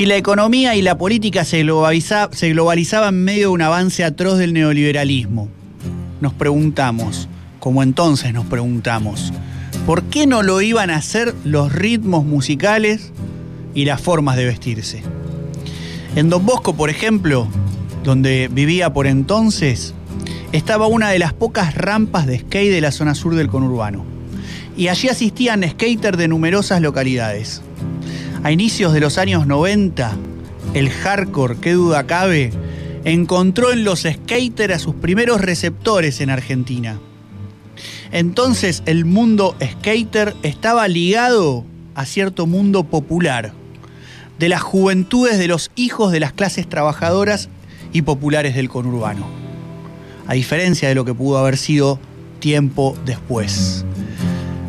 Si 0.00 0.06
la 0.06 0.16
economía 0.16 0.76
y 0.76 0.80
la 0.80 0.96
política 0.96 1.44
se, 1.44 1.60
globaliza, 1.60 2.30
se 2.32 2.48
globalizaban 2.48 3.16
en 3.16 3.24
medio 3.24 3.48
de 3.48 3.52
un 3.52 3.60
avance 3.60 4.02
atroz 4.02 4.38
del 4.38 4.54
neoliberalismo, 4.54 5.50
nos 6.22 6.32
preguntamos, 6.32 7.28
como 7.58 7.82
entonces 7.82 8.32
nos 8.32 8.46
preguntamos, 8.46 9.30
¿por 9.84 10.04
qué 10.04 10.26
no 10.26 10.42
lo 10.42 10.62
iban 10.62 10.88
a 10.88 10.96
hacer 10.96 11.34
los 11.44 11.70
ritmos 11.70 12.24
musicales 12.24 13.12
y 13.74 13.84
las 13.84 14.00
formas 14.00 14.38
de 14.38 14.46
vestirse? 14.46 15.02
En 16.16 16.30
Don 16.30 16.46
Bosco, 16.46 16.74
por 16.74 16.88
ejemplo, 16.88 17.46
donde 18.02 18.48
vivía 18.50 18.94
por 18.94 19.06
entonces, 19.06 19.92
estaba 20.52 20.86
una 20.86 21.10
de 21.10 21.18
las 21.18 21.34
pocas 21.34 21.74
rampas 21.74 22.26
de 22.26 22.38
skate 22.38 22.72
de 22.72 22.80
la 22.80 22.90
zona 22.90 23.14
sur 23.14 23.34
del 23.34 23.48
conurbano. 23.48 24.06
Y 24.78 24.88
allí 24.88 25.08
asistían 25.08 25.62
skaters 25.62 26.16
de 26.16 26.26
numerosas 26.26 26.80
localidades. 26.80 27.60
A 28.42 28.52
inicios 28.52 28.94
de 28.94 29.00
los 29.00 29.18
años 29.18 29.46
90, 29.46 30.16
el 30.72 30.88
hardcore, 30.88 31.56
qué 31.60 31.72
duda 31.72 32.06
cabe, 32.06 32.50
encontró 33.04 33.70
en 33.70 33.84
los 33.84 34.00
skaters 34.00 34.74
a 34.74 34.78
sus 34.78 34.94
primeros 34.94 35.42
receptores 35.42 36.22
en 36.22 36.30
Argentina. 36.30 36.98
Entonces 38.12 38.82
el 38.86 39.04
mundo 39.04 39.56
skater 39.62 40.34
estaba 40.42 40.88
ligado 40.88 41.64
a 41.94 42.06
cierto 42.06 42.46
mundo 42.46 42.84
popular, 42.84 43.52
de 44.38 44.48
las 44.48 44.62
juventudes 44.62 45.38
de 45.38 45.46
los 45.46 45.70
hijos 45.76 46.10
de 46.10 46.20
las 46.20 46.32
clases 46.32 46.66
trabajadoras 46.66 47.50
y 47.92 48.02
populares 48.02 48.54
del 48.54 48.70
conurbano, 48.70 49.26
a 50.26 50.32
diferencia 50.32 50.88
de 50.88 50.94
lo 50.94 51.04
que 51.04 51.12
pudo 51.12 51.36
haber 51.36 51.58
sido 51.58 52.00
tiempo 52.38 52.96
después. 53.04 53.84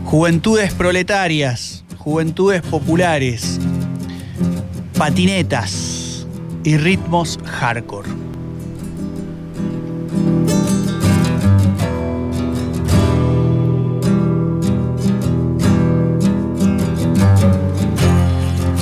Juventudes 0.03 0.73
proletarias, 0.73 1.80
juventudes 2.01 2.63
populares, 2.63 3.59
patinetas 4.97 6.25
y 6.63 6.75
ritmos 6.75 7.37
hardcore. 7.45 8.09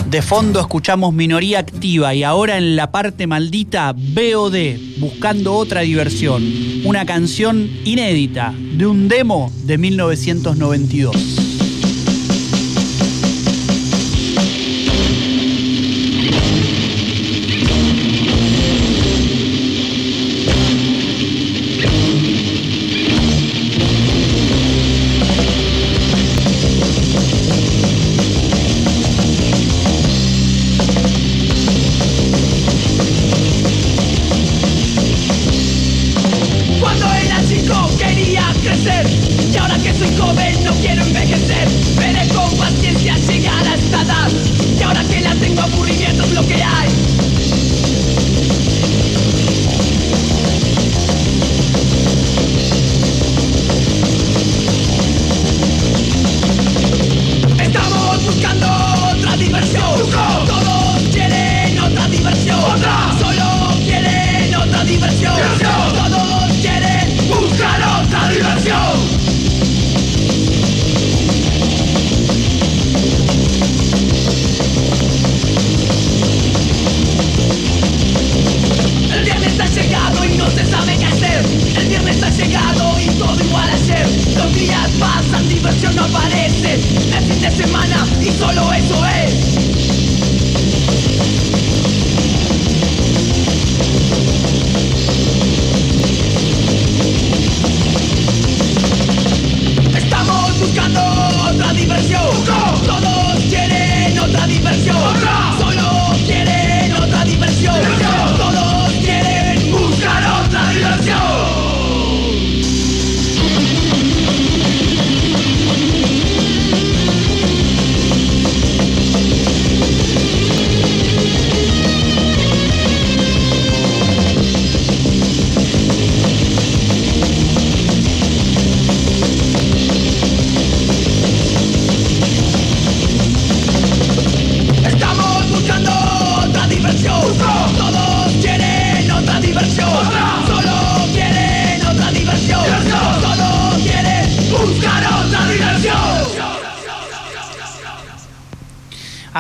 De 0.10 0.22
fondo 0.22 0.62
escuchamos 0.62 1.14
Minoría 1.14 1.60
Activa 1.60 2.16
y 2.16 2.24
ahora 2.24 2.58
en 2.58 2.78
la 2.78 2.90
parte 2.90 3.28
maldita 3.28 3.94
BOD, 3.94 5.00
Buscando 5.00 5.54
otra 5.56 5.82
diversión, 5.82 6.42
una 6.86 7.06
canción 7.06 7.70
inédita 7.84 8.54
de 8.58 8.88
un 8.88 9.10
demo 9.10 9.52
de 9.66 9.78
1992. 9.78 11.49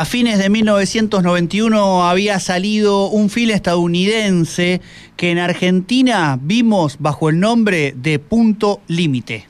Fines 0.10 0.40
de 0.40 0.50
1991 0.50 2.10
había 2.10 2.40
salido 2.40 3.10
un 3.10 3.30
film 3.30 3.52
estadounidense 3.52 4.82
que 5.16 5.30
en 5.30 5.38
Argentina 5.38 6.40
vimos 6.42 6.98
bajo 6.98 7.30
el 7.30 7.40
nombre 7.40 7.94
de 7.96 8.18
Punto 8.18 8.82
Límite. 8.88 9.46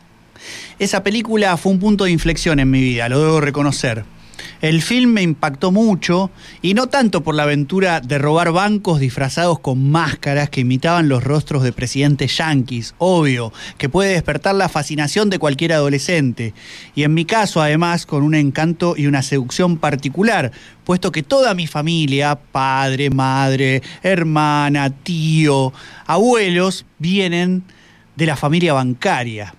Esa 0.78 1.02
película 1.02 1.56
fue 1.56 1.72
un 1.72 1.80
punto 1.80 2.04
de 2.04 2.12
inflexión 2.12 2.60
en 2.60 2.70
mi 2.70 2.82
vida, 2.82 3.08
lo 3.08 3.24
debo 3.24 3.40
reconocer. 3.40 4.04
El 4.62 4.82
film 4.82 5.12
me 5.12 5.22
impactó 5.22 5.72
mucho 5.72 6.32
y 6.62 6.74
no 6.74 6.88
tanto 6.88 7.24
por 7.24 7.34
la 7.34 7.44
aventura 7.44 8.02
de 8.02 8.18
robar 8.18 8.52
bancos 8.52 9.00
disfrazados 9.00 9.60
con 9.60 9.90
máscaras 9.90 10.50
que 10.50 10.60
imitaban 10.60 11.08
los 11.08 11.24
rostros 11.24 11.64
de 11.64 11.72
presidentes 11.72 12.38
yanquis, 12.38 12.94
obvio, 12.98 13.54
que 13.78 13.88
puede 13.88 14.12
despertar 14.12 14.56
la 14.56 14.68
fascinación 14.68 15.30
de 15.30 15.40
cualquier 15.40 15.72
adolescente. 15.72 16.54
Y 16.94 17.04
en 17.04 17.14
mi 17.14 17.24
caso, 17.24 17.62
además, 17.62 18.06
con 18.06 18.22
un 18.22 18.36
encanto 18.36 18.96
y 18.98 19.08
una 19.08 19.22
seducción 19.22 19.78
particular, 19.78 20.52
puesto 20.84 21.14
que 21.14 21.24
toda 21.24 21.54
mi 21.54 21.66
familia, 21.66 22.36
padre, 22.36 23.10
madre, 23.10 23.82
hermana, 24.04 24.90
tío, 24.90 25.72
abuelos, 26.06 26.86
vienen 26.98 27.64
de 28.18 28.26
la 28.26 28.36
familia 28.36 28.74
bancaria. 28.74 29.56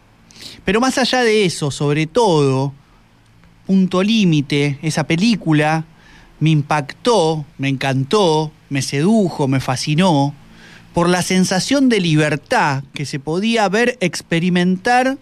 Pero 0.66 0.78
más 0.78 0.98
allá 0.98 1.22
de 1.22 1.46
eso, 1.46 1.70
sobre 1.70 2.06
todo, 2.06 2.74
Punto 3.70 4.02
Límite, 4.02 4.80
esa 4.82 5.04
película, 5.04 5.84
me 6.40 6.50
impactó, 6.50 7.46
me 7.56 7.68
encantó, 7.68 8.50
me 8.68 8.82
sedujo, 8.82 9.46
me 9.46 9.60
fascinó, 9.60 10.34
por 10.92 11.08
la 11.08 11.22
sensación 11.22 11.88
de 11.88 12.00
libertad 12.00 12.82
que 12.92 13.06
se 13.06 13.20
podía 13.20 13.68
ver 13.68 13.96
experimentar 14.00 15.18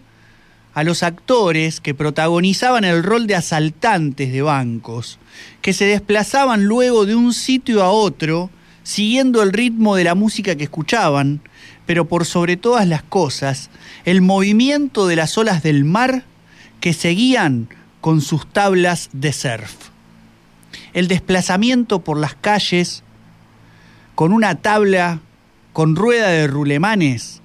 a 0.73 0.83
los 0.83 1.03
actores 1.03 1.79
que 1.79 1.93
protagonizaban 1.93 2.85
el 2.85 3.03
rol 3.03 3.27
de 3.27 3.35
asaltantes 3.35 4.31
de 4.31 4.41
bancos, 4.41 5.19
que 5.61 5.71
se 5.71 5.85
desplazaban 5.85 6.65
luego 6.65 7.05
de 7.05 7.13
un 7.13 7.35
sitio 7.35 7.83
a 7.83 7.91
otro, 7.91 8.49
siguiendo 8.81 9.43
el 9.43 9.53
ritmo 9.53 9.95
de 9.95 10.05
la 10.05 10.15
música 10.15 10.55
que 10.55 10.63
escuchaban, 10.63 11.39
pero 11.85 12.05
por 12.05 12.25
sobre 12.25 12.57
todas 12.57 12.87
las 12.87 13.03
cosas, 13.03 13.69
el 14.05 14.23
movimiento 14.23 15.05
de 15.05 15.17
las 15.17 15.37
olas 15.37 15.61
del 15.61 15.85
mar 15.85 16.23
que 16.79 16.93
seguían 16.93 17.69
con 18.01 18.21
sus 18.21 18.47
tablas 18.51 19.09
de 19.13 19.33
surf. 19.33 19.73
El 20.93 21.07
desplazamiento 21.07 21.99
por 21.99 22.17
las 22.19 22.35
calles 22.35 23.03
con 24.15 24.33
una 24.33 24.55
tabla 24.55 25.19
con 25.73 25.95
rueda 25.95 26.29
de 26.29 26.47
rulemanes 26.47 27.41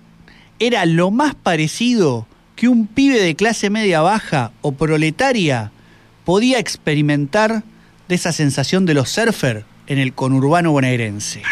era 0.59 0.87
lo 0.87 1.11
más 1.11 1.35
parecido 1.35 2.27
que 2.57 2.69
un 2.69 2.87
pibe 2.87 3.21
de 3.21 3.35
clase 3.35 3.71
media 3.71 4.01
baja 4.01 4.53
o 4.61 4.73
proletaria 4.73 5.73
podía 6.25 6.59
experimentar 6.59 7.65
de 8.09 8.15
esa 8.15 8.33
sensación 8.33 8.87
de 8.87 8.95
los 8.95 9.11
surfer 9.11 9.65
en 9.87 9.99
el 9.99 10.15
conurbano 10.15 10.73
bonaerense. 10.73 11.43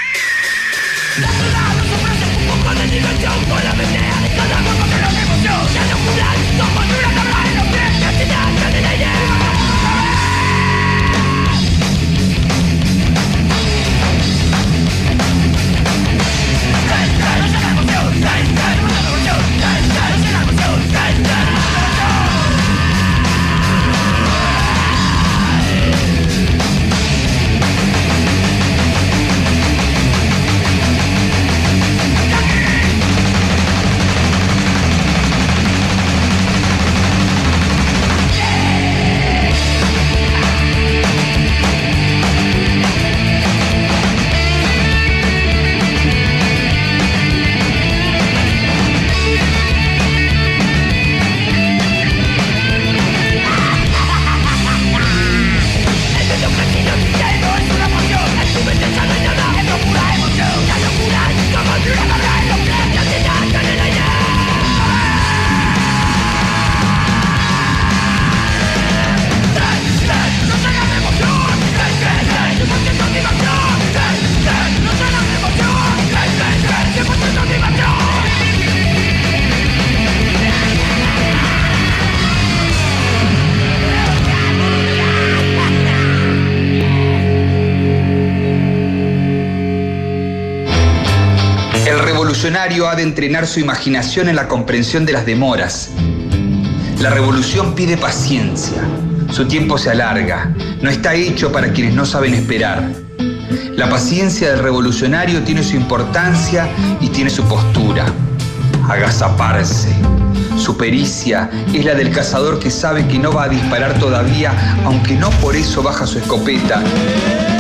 Revolucionario 92.53 92.89
ha 92.91 92.97
de 92.97 93.03
entrenar 93.03 93.47
su 93.47 93.61
imaginación 93.61 94.29
en 94.29 94.37
la 94.37 94.47
comprensión 94.47 95.07
de 95.07 95.15
las 95.15 95.25
demoras. 95.25 95.89
La 97.01 97.09
revolución 97.09 97.75
pide 97.75 97.97
paciencia. 97.97 98.83
Su 99.31 99.49
tiempo 99.49 99.79
se 99.79 99.89
alarga. 99.89 100.55
No 100.83 100.91
está 100.91 101.15
hecho 101.15 101.51
para 101.51 101.73
quienes 101.73 101.95
no 101.95 102.05
saben 102.05 102.35
esperar. 102.35 102.87
La 103.75 103.89
paciencia 103.89 104.51
del 104.51 104.59
revolucionario 104.59 105.41
tiene 105.45 105.63
su 105.63 105.77
importancia 105.77 106.69
y 107.01 107.09
tiene 107.09 107.31
su 107.31 107.43
postura. 107.45 108.05
Agazaparse. 108.87 109.89
Su 110.59 110.77
pericia 110.77 111.49
es 111.73 111.87
la 111.87 111.95
del 111.95 112.11
cazador 112.11 112.59
que 112.59 112.71
sabe 112.71 113.09
que 113.09 113.19
no 113.19 113.33
va 113.33 113.45
a 113.45 113.49
disparar 113.49 113.99
todavía, 113.99 114.53
aunque 114.85 115.15
no 115.15 115.31
por 115.41 115.57
eso 115.57 115.83
baja 115.83 116.07
su 116.07 116.19
escopeta 116.19 116.83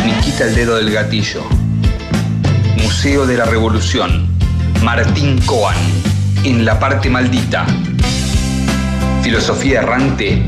ni 0.05 0.13
quita 0.21 0.45
el 0.45 0.55
dedo 0.55 0.77
del 0.77 0.91
gatillo. 0.91 1.43
Museo 2.77 3.25
de 3.25 3.39
la 3.39 3.47
Revolución, 3.47 4.32
Martín 4.83 5.41
Coan, 5.47 5.77
en 6.43 6.65
la 6.65 6.79
parte 6.81 7.09
maldita. 7.09 7.65
Filosofía 9.23 9.81
errante 9.81 10.43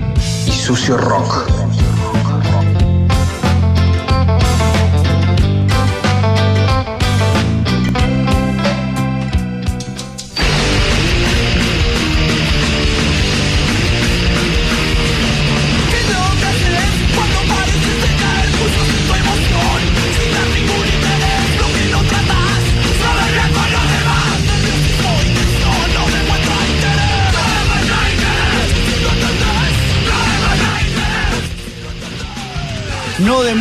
y 0.47 0.51
sucio 0.51 0.97
rock. 0.97 1.54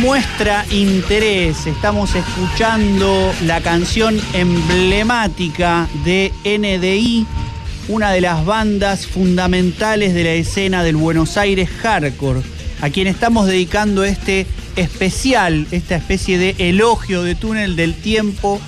No 0.04 0.12
demuestra 0.12 0.66
interés. 0.70 1.66
Estamos 1.66 2.14
escuchando 2.14 3.32
la 3.42 3.62
canción 3.62 4.20
emblemática 4.34 5.88
de 6.04 6.30
NDI, 6.44 7.26
una 7.88 8.12
de 8.12 8.20
las 8.20 8.44
bandas 8.44 9.06
fundamentales 9.06 10.12
de 10.12 10.24
la 10.24 10.32
escena 10.32 10.82
del 10.82 10.96
Buenos 10.96 11.38
Aires 11.38 11.70
hardcore, 11.70 12.42
a 12.82 12.90
quien 12.90 13.06
estamos 13.06 13.46
dedicando 13.46 14.04
este 14.04 14.46
especial, 14.76 15.66
esta 15.70 15.96
especie 15.96 16.36
de 16.36 16.54
elogio 16.58 17.22
de 17.22 17.34
túnel 17.34 17.74
del 17.74 17.94
tiempo 17.94 18.60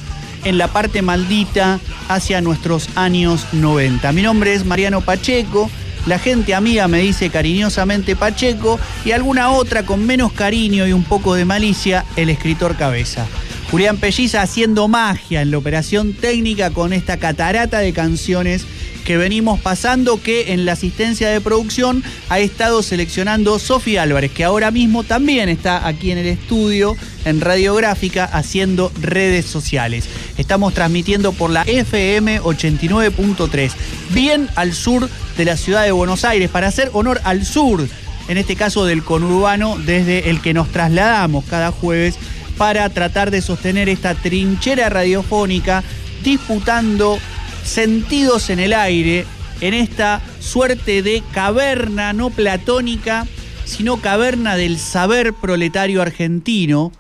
en 0.45 0.57
la 0.57 0.69
parte 0.69 1.03
maldita 1.03 1.81
hacia 2.09 2.41
nuestros 2.41 2.89
años 2.95 3.47
90. 3.53 4.11
Mi 4.13 4.23
nombre 4.23 4.55
es 4.55 4.65
Mariano 4.65 5.03
Pacheco. 5.03 5.71
La 6.07 6.21
gente 6.21 6.55
amiga 6.55 6.87
me 6.87 7.01
dice 7.01 7.31
cariñosamente 7.31 8.15
Pacheco 8.15 8.79
y 9.05 9.11
alguna 9.11 9.51
otra 9.51 9.85
con 9.85 10.07
menos 10.07 10.33
cariño 10.33 10.87
y 10.87 10.93
un 10.93 11.03
poco 11.03 11.35
de 11.35 11.45
malicia, 11.45 12.05
el 12.15 12.31
escritor 12.31 12.77
Cabeza. 12.77 13.27
Julián 13.73 13.97
Pelliza 13.97 14.41
haciendo 14.41 14.87
magia 14.87 15.43
en 15.43 15.51
la 15.51 15.59
operación 15.59 16.13
técnica 16.13 16.71
con 16.71 16.93
esta 16.93 17.17
catarata 17.17 17.81
de 17.81 17.93
canciones 17.93 18.65
que 19.05 19.17
venimos 19.17 19.61
pasando 19.61 20.21
que 20.21 20.53
en 20.53 20.65
la 20.65 20.73
asistencia 20.73 21.29
de 21.29 21.41
producción 21.41 22.03
ha 22.29 22.41
estado 22.41 22.83
seleccionando 22.83 23.59
Sofía 23.59 24.03
Álvarez, 24.03 24.33
que 24.33 24.45
ahora 24.45 24.71
mismo 24.71 25.05
también 25.05 25.49
está 25.49 25.87
aquí 25.87 26.11
en 26.11 26.19
el 26.19 26.27
estudio 26.27 26.97
en 27.25 27.41
Radiográfica 27.41 28.25
haciendo 28.25 28.93
redes 29.01 29.47
sociales. 29.47 30.09
Estamos 30.39 30.75
transmitiendo 30.75 31.33
por 31.33 31.51
la 31.51 31.63
FM 31.63 32.41
89.3, 32.43 33.73
bien 34.11 34.49
al 34.55 34.75
sur 34.75 35.09
de 35.37 35.45
la 35.45 35.57
ciudad 35.57 35.85
de 35.85 35.93
Buenos 35.93 36.25
Aires, 36.25 36.51
para 36.51 36.69
hacer 36.69 36.91
honor 36.93 37.21
al 37.25 37.45
sur 37.45 37.87
en 38.29 38.39
este 38.39 38.57
caso 38.57 38.85
del 38.85 39.05
conurbano, 39.05 39.77
desde 39.79 40.31
el 40.31 40.41
que 40.41 40.55
nos 40.55 40.69
trasladamos 40.69 41.45
cada 41.45 41.71
jueves 41.71 42.17
para 42.57 42.89
tratar 42.89 43.31
de 43.31 43.43
sostener 43.43 43.89
esta 43.89 44.15
trinchera 44.15 44.89
radiofónica, 44.89 45.83
disputando 46.23 47.19
sentidos 47.65 48.51
en 48.51 48.59
el 48.59 48.73
aire, 48.73 49.27
en 49.61 49.75
esta 49.75 50.21
suerte 50.41 51.03
de 51.03 51.23
caverna 51.33 52.13
no 52.13 52.31
platónica, 52.31 53.27
sino 53.65 53.99
caverna 53.99 54.57
del 54.57 54.79
saber 54.79 55.33
proletario 55.35 56.03
argentino, 56.03 56.93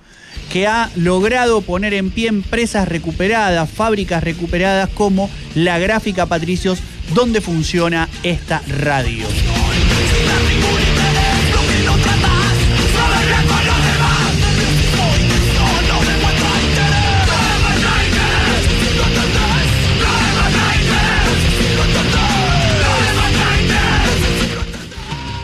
que 0.53 0.67
ha 0.67 0.91
logrado 0.97 1.61
poner 1.61 1.95
en 1.95 2.11
pie 2.11 2.29
empresas 2.29 2.89
recuperadas, 2.89 3.69
fábricas 3.71 4.23
recuperadas 4.23 4.89
como 4.91 5.31
la 5.55 5.79
Gráfica 5.79 6.27
Patricios, 6.27 6.79
donde 7.15 7.41
funciona 7.41 8.09
esta 8.23 8.63
radio. 8.69 9.27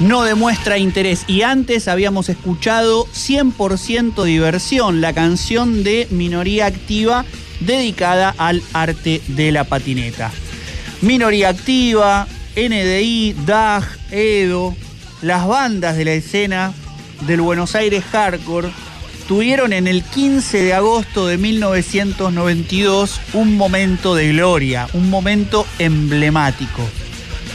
No 0.03 0.23
demuestra 0.23 0.79
interés. 0.79 1.25
Y 1.29 1.43
antes 1.43 1.89
habíamos 1.89 2.29
escuchado 2.29 3.07
100% 3.07 4.25
diversión, 4.25 5.01
la 5.01 5.13
canción 5.13 5.85
de 5.85 6.09
Minoría 6.11 6.67
Activa 6.67 7.25
dedicada 7.61 8.35
al 8.37 8.63
arte 8.73 9.23
de 9.29 9.53
la 9.53 9.65
patineta. 9.65 10.31
Minoría 11.01 11.51
Activa, 11.51 12.27
NDI, 12.57 13.35
DAG, 13.47 13.85
EDO, 14.11 14.77
las 15.23 15.47
bandas 15.47 15.97
de 15.97 16.05
la 16.05 16.13
escena 16.13 16.73
del 17.27 17.41
Buenos 17.41 17.75
Aires 17.77 18.05
Hardcore 18.11 18.71
tuvieron 19.29 19.73
en 19.73 19.87
el 19.87 20.03
15 20.03 20.63
de 20.63 20.75
agosto 20.75 21.29
de 21.29 21.39
1992 21.39 23.21
un 23.35 23.57
momento 23.57 24.17
de 24.17 24.33
gloria, 24.33 24.89
un 24.95 25.09
momento 25.09 25.65
emblemático. 25.79 26.83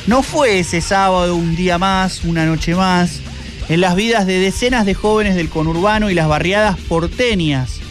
No 0.07 0.23
fue 0.23 0.59
ese 0.59 0.79
sábado 0.79 1.35
un 1.35 1.57
día 1.57 1.77
más, 1.77 2.23
una 2.23 2.45
noche 2.45 2.73
más, 2.75 3.19
en 3.67 3.81
las 3.81 3.93
vidas 3.93 4.25
de 4.25 4.39
decenas 4.39 4.85
de 4.85 4.93
jóvenes 4.93 5.35
del 5.35 5.49
conurbano 5.49 6.09
y 6.09 6.13
las 6.13 6.29
barriadas 6.29 6.77
porteñas, 6.77 7.81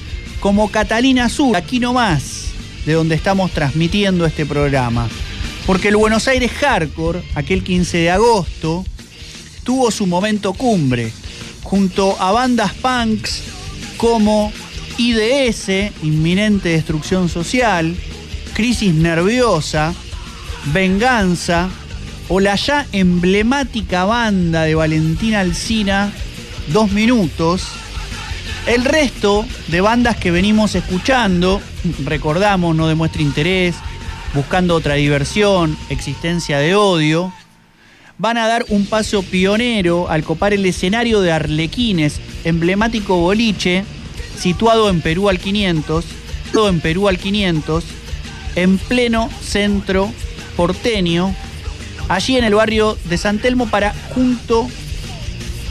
como 0.41 0.71
Catalina 0.71 1.29
Sur, 1.29 1.55
aquí 1.55 1.79
nomás, 1.79 2.47
de 2.87 2.95
donde 2.95 3.15
estamos 3.15 3.51
transmitiendo 3.51 4.25
este 4.25 4.47
programa. 4.47 5.11
Porque 5.67 5.89
el 5.89 5.97
Buenos 5.99 6.27
Aires 6.27 6.53
Hardcore, 6.53 7.23
aquel 7.35 7.63
15 7.63 7.99
de 7.99 8.11
agosto, 8.11 8.83
tuvo 9.63 9.91
su 9.91 10.07
momento 10.07 10.55
cumbre, 10.55 11.13
junto 11.65 12.19
a 12.19 12.33
bandas 12.33 12.73
punks 12.73 13.43
como 13.99 14.55
IDS, 14.97 15.93
Inminente 16.03 16.71
Destrucción 16.71 17.29
Social, 17.29 17.95
Crisis 18.55 18.95
Nerviosa, 18.95 19.93
Venganza, 20.73 21.69
o 22.29 22.41
la 22.41 22.57
ya 22.57 22.87
emblemática 22.93 24.05
banda 24.05 24.63
de 24.63 24.75
Valentina 24.75 25.41
Alcina, 25.41 26.13
Dos 26.73 26.91
Minutos. 26.93 27.69
El 28.67 28.85
resto 28.85 29.47
de 29.69 29.81
bandas 29.81 30.17
que 30.17 30.33
venimos 30.33 30.75
escuchando, 30.75 31.61
recordamos, 32.05 32.75
no 32.75 32.89
demuestra 32.89 33.23
interés, 33.23 33.77
buscando 34.35 34.75
otra 34.75 34.95
diversión, 34.95 35.79
existencia 35.89 36.59
de 36.59 36.75
odio, 36.75 37.33
van 38.19 38.39
a 38.39 38.49
dar 38.49 38.65
un 38.69 38.87
paso 38.87 39.23
pionero 39.23 40.09
al 40.09 40.25
copar 40.25 40.53
el 40.53 40.67
escenario 40.67 41.21
de 41.21 41.33
Arlequines, 41.33 42.21
emblemático 42.45 43.17
boliche, 43.19 43.85
situado 44.39 44.91
en 44.91 45.01
Perú 45.01 45.29
al 45.29 45.39
500, 45.39 46.05
todo 46.53 46.69
en 46.69 46.81
Perú 46.81 47.09
al 47.09 47.19
500, 47.19 47.85
en 48.57 48.79
pleno 48.79 49.31
centro 49.41 50.11
porteño, 50.57 51.35
allí 52.09 52.37
en 52.37 52.45
el 52.45 52.55
barrio 52.55 52.97
de 53.05 53.19
San 53.19 53.39
Telmo 53.39 53.69
para 53.69 53.95
junto 54.15 54.69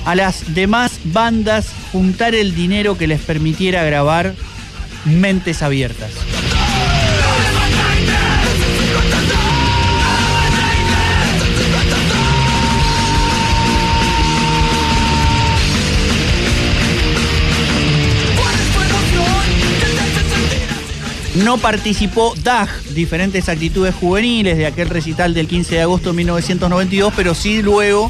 a 0.05 0.15
las 0.15 0.53
demás 0.53 0.99
bandas 1.05 1.67
juntar 1.91 2.35
el 2.35 2.55
dinero 2.55 2.97
que 2.97 3.07
les 3.07 3.21
permitiera 3.21 3.83
grabar 3.83 4.35
Mentes 5.05 5.61
Abiertas. 5.61 6.11
No 21.43 21.57
participó 21.57 22.33
DAG, 22.43 22.69
diferentes 22.93 23.49
actitudes 23.49 23.93
juveniles 23.93 24.57
de 24.57 24.65
aquel 24.65 24.87
recital 24.87 25.33
del 25.33 25.47
15 25.47 25.75
de 25.75 25.81
agosto 25.81 26.09
de 26.11 26.17
1992, 26.17 27.13
pero 27.15 27.35
sí 27.35 27.61
luego 27.61 28.09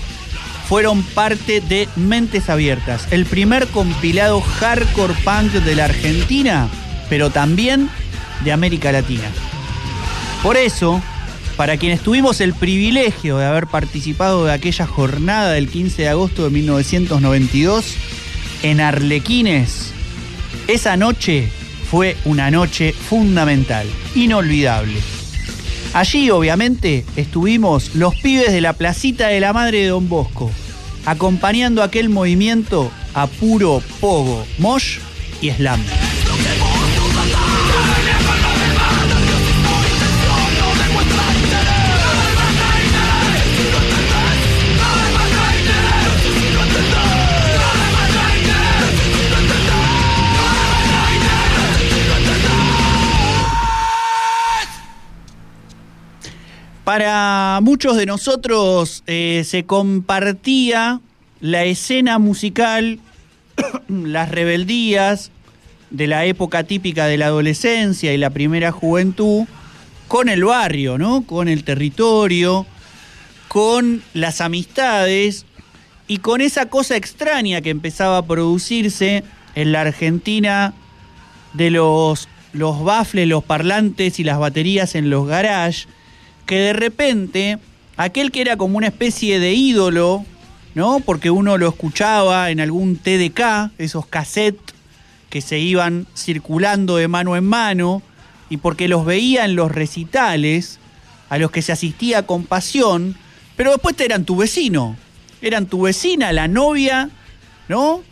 fueron 0.70 1.02
parte 1.02 1.60
de 1.62 1.90
Mentes 1.96 2.50
Abiertas, 2.50 3.08
el 3.12 3.26
primer 3.26 3.68
compilado 3.68 4.42
hardcore 4.42 5.14
punk 5.24 5.52
de 5.52 5.76
la 5.76 5.86
Argentina, 5.86 6.70
pero 7.10 7.32
también 7.32 7.90
de 8.44 8.52
América 8.52 8.92
Latina. 8.92 9.32
Por 10.44 10.58
eso, 10.58 11.02
para 11.58 11.78
quienes 11.78 12.02
tuvimos 12.02 12.42
el 12.42 12.54
privilegio 12.54 13.38
de 13.38 13.46
haber 13.46 13.66
participado 13.66 14.46
de 14.46 14.54
aquella 14.54 14.86
jornada 14.86 15.52
del 15.52 15.68
15 15.68 16.04
de 16.04 16.10
agosto 16.10 16.44
de 16.44 16.52
1992 16.52 17.96
en 18.62 18.82
Arlequines, 18.82 19.92
esa 20.68 20.98
noche 20.98 21.50
fue 21.96 22.18
una 22.26 22.52
noche 22.52 22.92
fundamental, 22.92 23.88
inolvidable. 24.16 25.00
Allí 25.94 26.30
obviamente 26.30 27.06
estuvimos 27.16 27.96
los 27.96 28.14
pibes 28.16 28.52
de 28.52 28.60
la 28.60 28.74
placita 28.74 29.30
de 29.30 29.40
la 29.40 29.54
Madre 29.54 29.84
de 29.84 29.88
Don 29.88 30.10
Bosco, 30.10 30.52
acompañando 31.06 31.82
aquel 31.82 32.10
movimiento 32.10 32.92
a 33.14 33.28
puro 33.28 33.82
pogo, 34.02 34.46
mosh 34.58 34.98
y 35.40 35.52
slam. 35.52 35.80
Para 56.86 57.62
muchos 57.64 57.98
de 57.98 58.06
nosotros 58.06 59.04
eh, 59.08 59.42
se 59.44 59.66
compartía 59.66 61.02
la 61.42 61.64
escena 61.64 62.20
musical, 62.20 63.00
las 63.88 64.30
rebeldías 64.30 65.32
de 65.90 66.06
la 66.06 66.26
época 66.26 66.64
típica 66.64 67.08
de 67.08 67.18
la 67.18 67.26
adolescencia 67.26 68.14
y 68.14 68.20
la 68.20 68.30
primera 68.30 68.72
juventud 68.72 69.46
con 70.08 70.30
el 70.30 70.44
barrio, 70.44 71.00
¿no? 71.00 71.24
Con 71.24 71.48
el 71.48 71.64
territorio, 71.64 72.68
con 73.48 74.04
las 74.14 74.40
amistades 74.40 75.48
y 76.08 76.20
con 76.20 76.40
esa 76.40 76.68
cosa 76.68 76.98
extraña 76.98 77.62
que 77.62 77.72
empezaba 77.72 78.20
a 78.20 78.28
producirse 78.28 79.24
en 79.56 79.72
la 79.72 79.82
Argentina 79.82 80.76
de 81.54 81.72
los, 81.72 82.28
los 82.54 82.84
bafles, 82.84 83.28
los 83.28 83.44
parlantes 83.44 84.20
y 84.20 84.24
las 84.24 84.38
baterías 84.38 84.94
en 84.94 85.10
los 85.10 85.26
garages 85.26 85.88
que 86.46 86.58
de 86.58 86.74
repente 86.74 87.60
aquel 87.98 88.32
que 88.32 88.42
era 88.42 88.58
como 88.58 88.78
una 88.78 88.88
especie 88.88 89.40
de 89.40 89.54
ídolo, 89.54 90.26
¿no? 90.74 91.00
Porque 91.00 91.30
uno 91.30 91.58
lo 91.58 91.70
escuchaba 91.70 92.52
en 92.52 92.60
algún 92.60 92.98
TDK, 92.98 93.72
esos 93.78 94.06
cassettes 94.06 94.76
que 95.30 95.42
se 95.42 95.60
iban 95.60 96.08
circulando 96.16 96.98
de 96.98 97.08
mano 97.08 97.36
en 97.36 97.46
mano, 97.46 98.02
y 98.50 98.58
porque 98.58 98.88
los 98.88 99.06
veía 99.06 99.46
en 99.46 99.56
los 99.56 99.72
recitales, 99.72 100.80
a 101.30 101.38
los 101.38 101.52
que 101.52 101.62
se 101.62 101.72
asistía 101.72 102.26
con 102.26 102.44
pasión, 102.44 103.16
pero 103.56 103.72
después 103.72 104.00
eran 104.00 104.26
tu 104.26 104.38
vecino, 104.38 104.96
eran 105.42 105.66
tu 105.66 105.82
vecina, 105.82 106.32
la 106.32 106.48
novia, 106.48 107.10
¿no? 107.68 108.04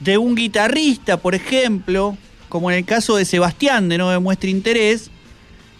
De 0.00 0.18
un 0.18 0.34
guitarrista, 0.34 1.18
por 1.18 1.34
ejemplo, 1.34 2.16
como 2.48 2.70
en 2.70 2.78
el 2.78 2.84
caso 2.84 3.16
de 3.16 3.24
Sebastián, 3.24 3.88
de 3.88 3.98
No 3.98 4.10
demuestra 4.10 4.48
interés, 4.48 5.10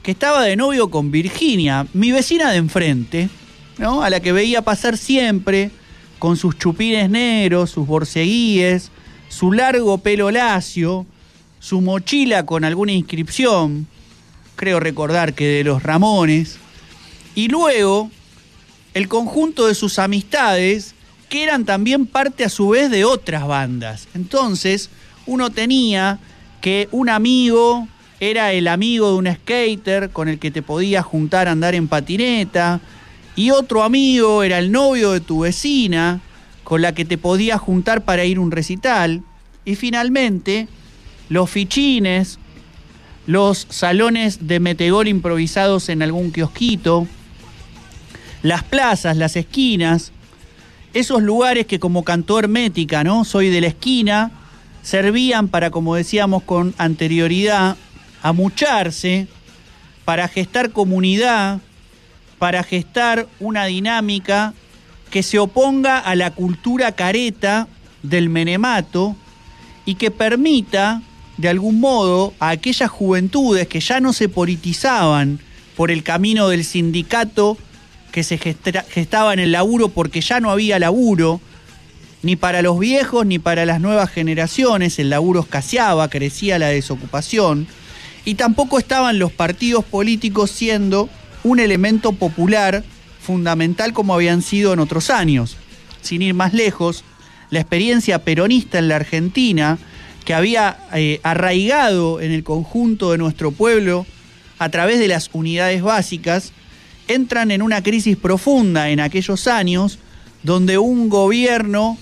que 0.07 0.13
estaba 0.13 0.45
de 0.45 0.55
novio 0.55 0.89
con 0.89 1.11
Virginia, 1.11 1.85
mi 1.93 2.13
vecina 2.13 2.53
de 2.53 2.59
enfrente, 2.59 3.29
¿no? 3.77 4.05
A 4.05 4.09
la 4.09 4.21
que 4.21 4.31
veía 4.31 4.63
pasar 4.63 4.97
siempre, 4.97 5.73
con 6.21 6.37
sus 6.37 6.57
chupines 6.57 7.11
negros, 7.11 7.71
sus 7.71 7.89
borceguíes, 7.89 8.93
su 9.29 9.51
largo 9.51 9.99
pelo 9.99 10.31
lacio, 10.31 11.07
su 11.59 11.81
mochila 11.81 12.47
con 12.47 12.63
alguna 12.63 12.93
inscripción, 12.93 13.89
creo 14.55 14.79
recordar 14.79 15.35
que 15.35 15.49
de 15.49 15.65
los 15.65 15.83
Ramones, 15.83 16.59
y 17.35 17.49
luego 17.49 18.09
el 18.95 19.09
conjunto 19.09 19.67
de 19.67 19.75
sus 19.75 19.99
amistades 19.99 20.95
que 21.29 21.43
eran 21.43 21.65
también 21.65 22.07
parte 22.07 22.45
a 22.45 22.49
su 22.49 22.69
vez 22.69 22.93
de 22.93 23.05
otras 23.05 23.45
bandas. 23.45 24.07
Entonces, 24.15 24.89
uno 25.27 25.51
tenía 25.51 26.21
que 26.61 26.89
un 26.93 27.09
amigo 27.09 27.89
era 28.21 28.53
el 28.53 28.69
amigo 28.69 29.11
de 29.11 29.17
un 29.17 29.35
skater 29.35 30.11
con 30.11 30.29
el 30.29 30.39
que 30.39 30.51
te 30.51 30.63
podías 30.63 31.05
juntar 31.05 31.49
a 31.49 31.53
andar 31.53 31.75
en 31.75 31.89
patineta, 31.89 32.81
y 33.35 33.51
otro 33.51 33.83
amigo 33.83 34.43
era 34.43 34.59
el 34.59 34.73
novio 34.73 35.13
de 35.13 35.21
tu 35.21 35.41
vecina 35.41 36.21
con 36.65 36.81
la 36.83 36.93
que 36.93 37.05
te 37.05 37.19
podías 37.19 37.61
juntar 37.61 38.05
para 38.05 38.25
ir 38.25 38.39
a 38.39 38.41
un 38.41 38.51
recital, 38.51 39.23
y 39.65 39.75
finalmente 39.75 40.69
los 41.29 41.51
fichines, 41.51 42.39
los 43.27 43.67
salones 43.69 44.47
de 44.47 44.61
metegol 44.61 45.09
improvisados 45.09 45.89
en 45.89 46.03
algún 46.03 46.33
kiosquito, 46.33 47.07
las 48.43 48.63
plazas, 48.63 49.17
las 49.17 49.37
esquinas, 49.37 50.13
esos 50.95 51.23
lugares 51.23 51.67
que 51.67 51.79
como 51.79 52.05
cantó 52.05 52.39
Hermética, 52.39 53.05
¿no? 53.05 53.25
Soy 53.25 53.51
de 53.51 53.61
la 53.61 53.67
esquina, 53.67 54.31
servían 54.83 55.49
para, 55.49 55.71
como 55.71 55.95
decíamos 55.95 56.43
con 56.45 56.75
anterioridad, 56.79 57.77
amucharse, 58.29 59.29
para 60.05 60.29
gestar 60.29 60.71
comunidad, 60.71 61.61
para 62.39 62.63
gestar 62.63 63.27
una 63.41 63.67
dinámica 63.67 64.55
que 65.11 65.23
se 65.23 65.39
oponga 65.39 65.99
a 65.99 66.15
la 66.15 66.33
cultura 66.33 66.93
careta 66.93 67.69
del 68.03 68.29
menemato 68.29 69.17
y 69.85 69.95
que 69.95 70.11
permita, 70.11 71.03
de 71.37 71.49
algún 71.49 71.81
modo, 71.81 72.35
a 72.41 72.51
aquellas 72.51 72.91
juventudes 72.91 73.69
que 73.69 73.81
ya 73.81 74.01
no 74.01 74.13
se 74.13 74.29
politizaban 74.29 75.39
por 75.77 75.91
el 75.91 76.03
camino 76.03 76.49
del 76.49 76.65
sindicato 76.65 77.57
que 78.11 78.25
se 78.25 78.39
gestaba 78.39 79.35
en 79.35 79.41
el 79.41 79.53
laburo 79.53 79.89
porque 79.89 80.21
ya 80.21 80.41
no 80.41 80.51
había 80.51 80.79
laburo, 80.79 81.41
ni 82.23 82.35
para 82.35 82.63
los 82.63 82.79
viejos 82.79 83.27
ni 83.27 83.39
para 83.39 83.67
las 83.67 83.81
nuevas 83.81 84.11
generaciones, 84.11 84.99
el 84.99 85.11
laburo 85.11 85.41
escaseaba, 85.41 86.09
crecía 86.09 86.59
la 86.59 86.69
desocupación, 86.69 87.69
y 88.27 88.35
tampoco 88.35 88.79
estaban 88.79 89.21
los 89.21 89.33
partidos 89.33 89.85
políticos 89.85 90.51
siendo 90.51 91.09
un 91.45 91.61
elemento 91.61 92.13
popular 92.13 92.83
fundamental 93.21 93.93
como 93.93 94.15
habían 94.15 94.43
sido 94.43 94.73
en 94.73 94.81
otros 94.81 95.11
años. 95.11 95.57
Sin 96.03 96.23
ir 96.23 96.35
más 96.35 96.53
lejos, 96.53 97.05
la 97.51 97.61
experiencia 97.61 98.25
peronista 98.25 98.81
en 98.81 98.89
la 98.89 98.97
Argentina, 98.97 99.79
que 100.25 100.35
había 100.35 100.77
eh, 100.93 101.21
arraigado 101.23 102.21
en 102.21 102.33
el 102.33 102.43
conjunto 102.43 103.13
de 103.13 103.19
nuestro 103.19 103.53
pueblo 103.53 104.05
a 104.59 104.71
través 104.71 104.99
de 104.99 105.07
las 105.07 105.31
unidades 105.33 105.83
básicas, 105.83 106.53
entran 107.07 107.53
en 107.53 107.63
una 107.63 107.81
crisis 107.81 108.17
profunda 108.17 108.91
en 108.91 108.99
aquellos 108.99 109.47
años 109.47 110.01
donde 110.43 110.79
un 110.79 111.09
gobierno 111.09 111.97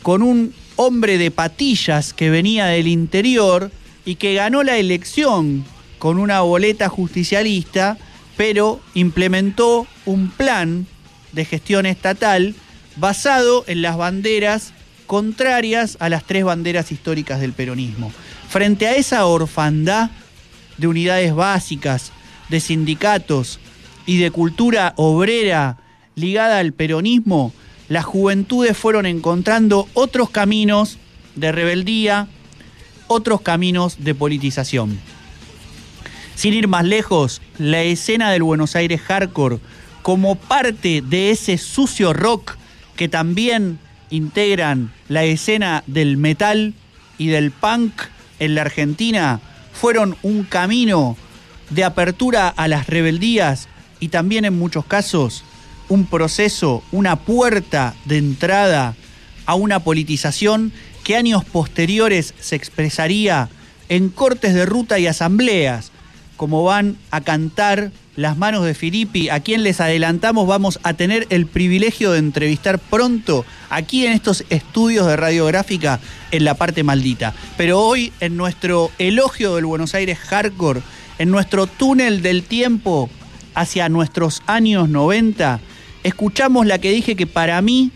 con 0.00 0.22
un 0.22 0.54
hombre 0.76 1.18
de 1.18 1.30
patillas 1.30 2.14
que 2.14 2.30
venía 2.30 2.64
del 2.64 2.88
interior 2.88 3.70
y 4.04 4.16
que 4.16 4.34
ganó 4.34 4.62
la 4.62 4.76
elección 4.78 5.64
con 5.98 6.18
una 6.18 6.40
boleta 6.40 6.88
justicialista, 6.88 7.98
pero 8.36 8.80
implementó 8.94 9.86
un 10.06 10.30
plan 10.30 10.86
de 11.32 11.44
gestión 11.44 11.86
estatal 11.86 12.54
basado 12.96 13.64
en 13.66 13.82
las 13.82 13.96
banderas 13.96 14.72
contrarias 15.06 15.96
a 16.00 16.08
las 16.08 16.24
tres 16.24 16.44
banderas 16.44 16.92
históricas 16.92 17.40
del 17.40 17.52
peronismo. 17.52 18.12
Frente 18.48 18.86
a 18.86 18.94
esa 18.94 19.26
orfandad 19.26 20.10
de 20.78 20.86
unidades 20.86 21.34
básicas, 21.34 22.12
de 22.48 22.60
sindicatos, 22.60 23.60
y 24.06 24.18
de 24.18 24.32
cultura 24.32 24.94
obrera 24.96 25.78
ligada 26.16 26.58
al 26.58 26.72
peronismo, 26.72 27.52
las 27.88 28.04
juventudes 28.04 28.76
fueron 28.76 29.06
encontrando 29.06 29.88
otros 29.94 30.30
caminos 30.30 30.98
de 31.36 31.52
rebeldía, 31.52 32.26
otros 33.10 33.40
caminos 33.40 33.96
de 33.98 34.14
politización. 34.14 35.00
Sin 36.36 36.54
ir 36.54 36.68
más 36.68 36.84
lejos, 36.84 37.42
la 37.58 37.82
escena 37.82 38.30
del 38.30 38.44
Buenos 38.44 38.76
Aires 38.76 39.00
hardcore, 39.00 39.58
como 40.02 40.36
parte 40.36 41.02
de 41.02 41.32
ese 41.32 41.58
sucio 41.58 42.12
rock 42.12 42.56
que 42.94 43.08
también 43.08 43.80
integran 44.10 44.92
la 45.08 45.24
escena 45.24 45.82
del 45.88 46.18
metal 46.18 46.72
y 47.18 47.26
del 47.26 47.50
punk 47.50 47.92
en 48.38 48.54
la 48.54 48.62
Argentina, 48.62 49.40
fueron 49.72 50.16
un 50.22 50.44
camino 50.44 51.16
de 51.70 51.82
apertura 51.82 52.48
a 52.48 52.68
las 52.68 52.86
rebeldías 52.86 53.68
y 53.98 54.08
también 54.08 54.44
en 54.44 54.56
muchos 54.56 54.84
casos 54.84 55.42
un 55.88 56.06
proceso, 56.06 56.84
una 56.92 57.16
puerta 57.16 57.96
de 58.04 58.18
entrada 58.18 58.94
a 59.46 59.56
una 59.56 59.80
politización 59.80 60.72
años 61.14 61.44
posteriores 61.44 62.34
se 62.40 62.56
expresaría 62.56 63.48
en 63.88 64.08
cortes 64.08 64.54
de 64.54 64.66
ruta 64.66 64.98
y 64.98 65.06
asambleas, 65.06 65.90
como 66.36 66.64
van 66.64 66.96
a 67.10 67.20
cantar 67.20 67.90
las 68.16 68.36
manos 68.36 68.64
de 68.64 68.74
Filippi, 68.74 69.28
a 69.30 69.40
quien 69.40 69.62
les 69.62 69.80
adelantamos 69.80 70.46
vamos 70.46 70.78
a 70.82 70.94
tener 70.94 71.26
el 71.30 71.46
privilegio 71.46 72.12
de 72.12 72.18
entrevistar 72.18 72.78
pronto 72.78 73.44
aquí 73.70 74.06
en 74.06 74.12
estos 74.12 74.44
estudios 74.50 75.06
de 75.06 75.16
radiográfica 75.16 76.00
en 76.30 76.44
la 76.44 76.54
parte 76.54 76.82
maldita. 76.82 77.34
Pero 77.56 77.80
hoy 77.80 78.12
en 78.20 78.36
nuestro 78.36 78.90
elogio 78.98 79.56
del 79.56 79.66
Buenos 79.66 79.94
Aires 79.94 80.18
Hardcore, 80.18 80.82
en 81.18 81.30
nuestro 81.30 81.66
túnel 81.66 82.22
del 82.22 82.42
tiempo, 82.42 83.08
hacia 83.54 83.88
nuestros 83.88 84.42
años 84.46 84.88
90, 84.88 85.60
escuchamos 86.04 86.66
la 86.66 86.78
que 86.78 86.92
dije 86.92 87.16
que 87.16 87.26
para 87.26 87.60
mí 87.62 87.90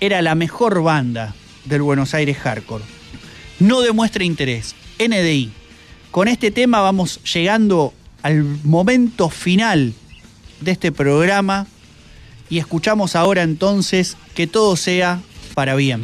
era 0.00 0.22
la 0.22 0.34
mejor 0.34 0.82
banda 0.82 1.34
del 1.68 1.82
Buenos 1.82 2.14
Aires 2.14 2.36
Hardcore. 2.38 2.84
No 3.60 3.80
demuestra 3.80 4.24
interés. 4.24 4.74
NDI. 4.98 5.50
Con 6.10 6.28
este 6.28 6.50
tema 6.50 6.80
vamos 6.80 7.20
llegando 7.32 7.92
al 8.22 8.42
momento 8.64 9.28
final 9.28 9.92
de 10.60 10.70
este 10.72 10.90
programa 10.90 11.66
y 12.50 12.58
escuchamos 12.58 13.14
ahora 13.14 13.42
entonces 13.42 14.16
que 14.34 14.46
todo 14.46 14.76
sea 14.76 15.20
para 15.54 15.74
bien. 15.74 16.02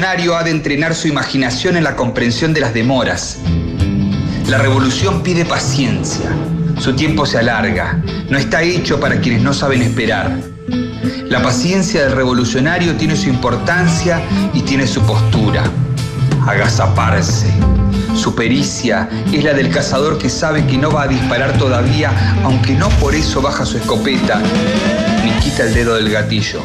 Revolucionario 0.00 0.34
ha 0.38 0.44
de 0.44 0.50
entrenar 0.50 0.94
su 0.94 1.08
imaginación 1.08 1.76
en 1.76 1.84
la 1.84 1.94
comprensión 1.94 2.54
de 2.54 2.60
las 2.62 2.72
demoras. 2.72 3.36
La 4.48 4.56
revolución 4.56 5.22
pide 5.22 5.44
paciencia. 5.44 6.30
Su 6.78 6.96
tiempo 6.96 7.26
se 7.26 7.36
alarga. 7.36 8.02
No 8.30 8.38
está 8.38 8.62
hecho 8.62 8.98
para 8.98 9.20
quienes 9.20 9.42
no 9.42 9.52
saben 9.52 9.82
esperar. 9.82 10.38
La 11.28 11.42
paciencia 11.42 12.02
del 12.02 12.12
revolucionario 12.12 12.96
tiene 12.96 13.14
su 13.14 13.28
importancia 13.28 14.22
y 14.54 14.62
tiene 14.62 14.86
su 14.86 15.02
postura. 15.02 15.64
Agazaparse. 16.46 17.52
Su 18.14 18.34
pericia 18.34 19.06
es 19.30 19.44
la 19.44 19.52
del 19.52 19.68
cazador 19.68 20.16
que 20.16 20.30
sabe 20.30 20.64
que 20.66 20.78
no 20.78 20.90
va 20.90 21.02
a 21.02 21.08
disparar 21.08 21.58
todavía, 21.58 22.10
aunque 22.42 22.72
no 22.72 22.88
por 23.00 23.14
eso 23.14 23.42
baja 23.42 23.66
su 23.66 23.76
escopeta 23.76 24.40
ni 25.22 25.30
quita 25.42 25.64
el 25.64 25.74
dedo 25.74 25.94
del 25.96 26.10
gatillo. 26.10 26.62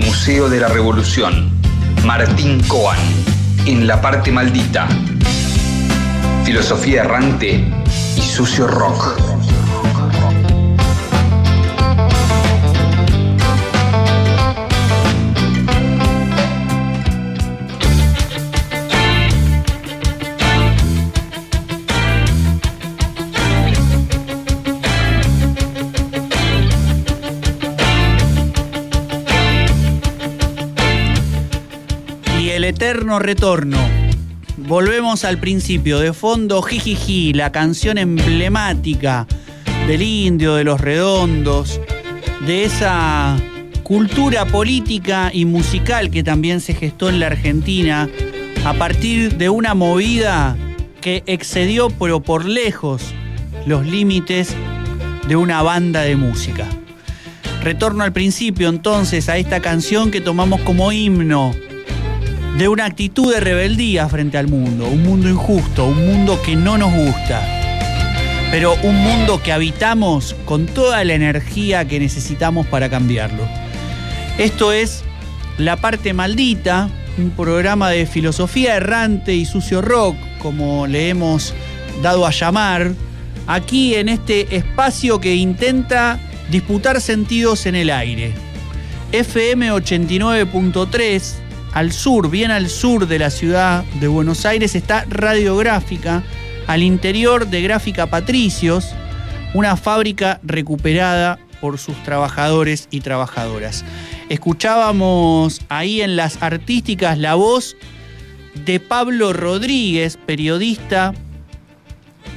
Museo 0.00 0.48
de 0.48 0.60
la 0.60 0.68
Revolución. 0.68 1.49
Martín 2.04 2.62
Coan. 2.66 2.98
En 3.66 3.86
la 3.86 4.00
parte 4.00 4.32
maldita. 4.32 4.88
Filosofía 6.44 7.02
errante 7.02 7.64
y 8.16 8.22
sucio 8.22 8.66
rock. 8.66 9.29
Eterno 32.80 33.18
retorno. 33.18 33.76
Volvemos 34.56 35.26
al 35.26 35.36
principio, 35.36 35.98
de 35.98 36.14
fondo 36.14 36.62
Jijiji, 36.62 37.34
la 37.34 37.52
canción 37.52 37.98
emblemática 37.98 39.26
del 39.86 40.00
indio, 40.00 40.54
de 40.54 40.64
los 40.64 40.80
redondos, 40.80 41.78
de 42.46 42.64
esa 42.64 43.36
cultura 43.82 44.46
política 44.46 45.30
y 45.30 45.44
musical 45.44 46.10
que 46.10 46.22
también 46.22 46.62
se 46.62 46.72
gestó 46.72 47.10
en 47.10 47.20
la 47.20 47.26
Argentina 47.26 48.08
a 48.64 48.72
partir 48.72 49.36
de 49.36 49.50
una 49.50 49.74
movida 49.74 50.56
que 51.02 51.22
excedió 51.26 51.90
pero 51.90 52.20
por 52.20 52.46
lejos 52.46 53.12
los 53.66 53.84
límites 53.84 54.56
de 55.28 55.36
una 55.36 55.60
banda 55.60 56.00
de 56.00 56.16
música. 56.16 56.66
Retorno 57.62 58.04
al 58.04 58.14
principio 58.14 58.70
entonces 58.70 59.28
a 59.28 59.36
esta 59.36 59.60
canción 59.60 60.10
que 60.10 60.22
tomamos 60.22 60.62
como 60.62 60.92
himno 60.92 61.52
de 62.56 62.68
una 62.68 62.84
actitud 62.84 63.32
de 63.32 63.40
rebeldía 63.40 64.08
frente 64.08 64.36
al 64.36 64.48
mundo, 64.48 64.86
un 64.88 65.02
mundo 65.02 65.28
injusto, 65.28 65.86
un 65.86 66.06
mundo 66.06 66.40
que 66.44 66.56
no 66.56 66.76
nos 66.76 66.92
gusta, 66.92 67.42
pero 68.50 68.74
un 68.82 68.96
mundo 68.96 69.40
que 69.42 69.52
habitamos 69.52 70.34
con 70.44 70.66
toda 70.66 71.02
la 71.04 71.14
energía 71.14 71.86
que 71.86 72.00
necesitamos 72.00 72.66
para 72.66 72.88
cambiarlo. 72.90 73.46
Esto 74.38 74.72
es 74.72 75.04
La 75.58 75.76
parte 75.76 76.14
maldita, 76.14 76.88
un 77.18 77.30
programa 77.30 77.90
de 77.90 78.06
filosofía 78.06 78.76
errante 78.76 79.34
y 79.34 79.44
sucio 79.44 79.82
rock, 79.82 80.16
como 80.38 80.86
le 80.86 81.10
hemos 81.10 81.52
dado 82.02 82.26
a 82.26 82.30
llamar, 82.30 82.92
aquí 83.46 83.94
en 83.94 84.08
este 84.08 84.56
espacio 84.56 85.20
que 85.20 85.34
intenta 85.34 86.18
disputar 86.50 87.00
sentidos 87.00 87.66
en 87.66 87.74
el 87.74 87.90
aire. 87.90 88.32
FM 89.12 89.72
89.3 89.72 91.49
al 91.72 91.92
sur, 91.92 92.30
bien 92.30 92.50
al 92.50 92.68
sur 92.68 93.06
de 93.06 93.18
la 93.18 93.30
ciudad 93.30 93.84
de 94.00 94.08
Buenos 94.08 94.44
Aires, 94.44 94.74
está 94.74 95.04
Radiográfica, 95.08 96.22
al 96.66 96.82
interior 96.82 97.48
de 97.48 97.62
Gráfica 97.62 98.06
Patricios, 98.08 98.94
una 99.54 99.76
fábrica 99.76 100.40
recuperada 100.42 101.38
por 101.60 101.78
sus 101.78 102.00
trabajadores 102.02 102.88
y 102.90 103.00
trabajadoras. 103.00 103.84
Escuchábamos 104.28 105.60
ahí 105.68 106.00
en 106.00 106.16
las 106.16 106.42
artísticas 106.42 107.18
la 107.18 107.34
voz 107.34 107.76
de 108.64 108.80
Pablo 108.80 109.32
Rodríguez, 109.32 110.16
periodista 110.16 111.14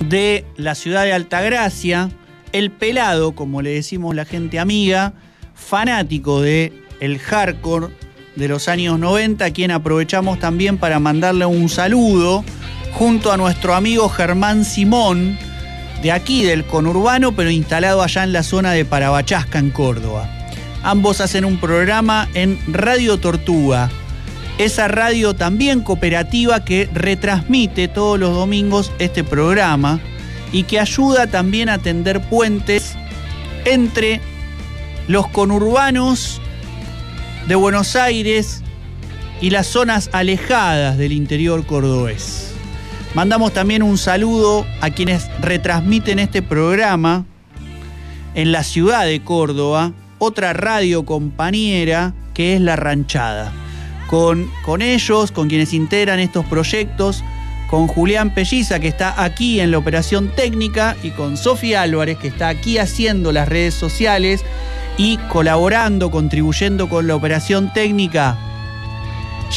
de 0.07 0.45
la 0.57 0.75
ciudad 0.75 1.03
de 1.03 1.13
Altagracia, 1.13 2.09
el 2.51 2.71
pelado, 2.71 3.33
como 3.33 3.61
le 3.61 3.71
decimos 3.71 4.15
la 4.15 4.25
gente 4.25 4.59
amiga, 4.59 5.13
fanático 5.55 6.41
de 6.41 6.73
el 6.99 7.19
hardcore 7.19 7.87
de 8.35 8.47
los 8.47 8.67
años 8.67 8.99
90, 8.99 9.45
a 9.45 9.51
quien 9.51 9.71
aprovechamos 9.71 10.39
también 10.39 10.77
para 10.77 10.99
mandarle 10.99 11.45
un 11.45 11.69
saludo 11.69 12.43
junto 12.93 13.31
a 13.31 13.37
nuestro 13.37 13.75
amigo 13.75 14.09
Germán 14.09 14.65
Simón, 14.65 15.37
de 16.01 16.11
aquí 16.11 16.43
del 16.43 16.65
conurbano, 16.65 17.35
pero 17.35 17.49
instalado 17.49 18.01
allá 18.03 18.23
en 18.23 18.33
la 18.33 18.43
zona 18.43 18.71
de 18.71 18.85
Parabachasca, 18.85 19.59
en 19.59 19.69
Córdoba. 19.69 20.29
Ambos 20.83 21.21
hacen 21.21 21.45
un 21.45 21.57
programa 21.57 22.27
en 22.33 22.59
Radio 22.67 23.17
Tortuga, 23.19 23.89
esa 24.57 24.87
radio 24.87 25.33
también 25.33 25.81
cooperativa 25.81 26.63
que 26.63 26.89
retransmite 26.93 27.87
todos 27.87 28.19
los 28.19 28.33
domingos 28.35 28.91
este 28.99 29.23
programa 29.23 29.99
y 30.51 30.63
que 30.63 30.79
ayuda 30.79 31.27
también 31.27 31.69
a 31.69 31.79
tender 31.79 32.21
puentes 32.21 32.95
entre 33.65 34.21
los 35.07 35.27
conurbanos 35.27 36.41
de 37.47 37.55
Buenos 37.55 37.95
Aires 37.95 38.61
y 39.41 39.49
las 39.49 39.67
zonas 39.67 40.09
alejadas 40.13 40.97
del 40.97 41.11
interior 41.11 41.65
cordobés. 41.65 42.53
Mandamos 43.13 43.53
también 43.53 43.83
un 43.83 43.97
saludo 43.97 44.65
a 44.81 44.89
quienes 44.89 45.29
retransmiten 45.41 46.19
este 46.19 46.41
programa 46.41 47.25
en 48.33 48.51
la 48.51 48.63
ciudad 48.63 49.05
de 49.05 49.21
Córdoba, 49.21 49.91
otra 50.19 50.53
radio 50.53 51.05
compañera 51.05 52.13
que 52.33 52.55
es 52.55 52.61
La 52.61 52.75
Ranchada. 52.75 53.51
Con, 54.07 54.49
con 54.63 54.81
ellos, 54.81 55.31
con 55.31 55.49
quienes 55.49 55.73
integran 55.73 56.19
estos 56.19 56.45
proyectos, 56.45 57.23
con 57.69 57.87
Julián 57.87 58.33
Pelliza, 58.33 58.79
que 58.79 58.87
está 58.87 59.21
aquí 59.23 59.59
en 59.59 59.71
la 59.71 59.79
operación 59.79 60.29
técnica, 60.35 60.95
y 61.03 61.09
con 61.09 61.37
Sofía 61.37 61.81
Álvarez, 61.81 62.17
que 62.17 62.27
está 62.27 62.47
aquí 62.49 62.77
haciendo 62.77 63.31
las 63.31 63.49
redes 63.49 63.73
sociales 63.73 64.43
y 64.97 65.17
colaborando, 65.29 66.11
contribuyendo 66.11 66.89
con 66.89 67.07
la 67.07 67.15
operación 67.15 67.71
técnica. 67.73 68.37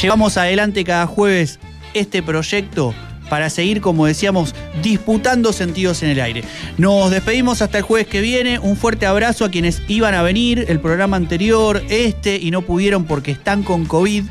Llevamos 0.01 0.37
adelante 0.37 0.83
cada 0.83 1.07
jueves 1.07 1.59
este 1.93 2.21
proyecto 2.21 2.93
para 3.29 3.49
seguir, 3.49 3.81
como 3.81 4.05
decíamos, 4.05 4.55
disputando 4.81 5.51
sentidos 5.53 6.01
en 6.03 6.09
el 6.09 6.21
aire. 6.21 6.43
Nos 6.77 7.11
despedimos 7.11 7.61
hasta 7.61 7.79
el 7.79 7.83
jueves 7.83 8.07
que 8.07 8.21
viene. 8.21 8.59
Un 8.59 8.77
fuerte 8.77 9.05
abrazo 9.05 9.45
a 9.45 9.51
quienes 9.51 9.81
iban 9.87 10.13
a 10.13 10.21
venir 10.21 10.65
el 10.69 10.79
programa 10.79 11.17
anterior, 11.17 11.83
este, 11.89 12.37
y 12.37 12.51
no 12.51 12.61
pudieron 12.61 13.05
porque 13.05 13.31
están 13.31 13.63
con 13.63 13.85
COVID 13.85 14.23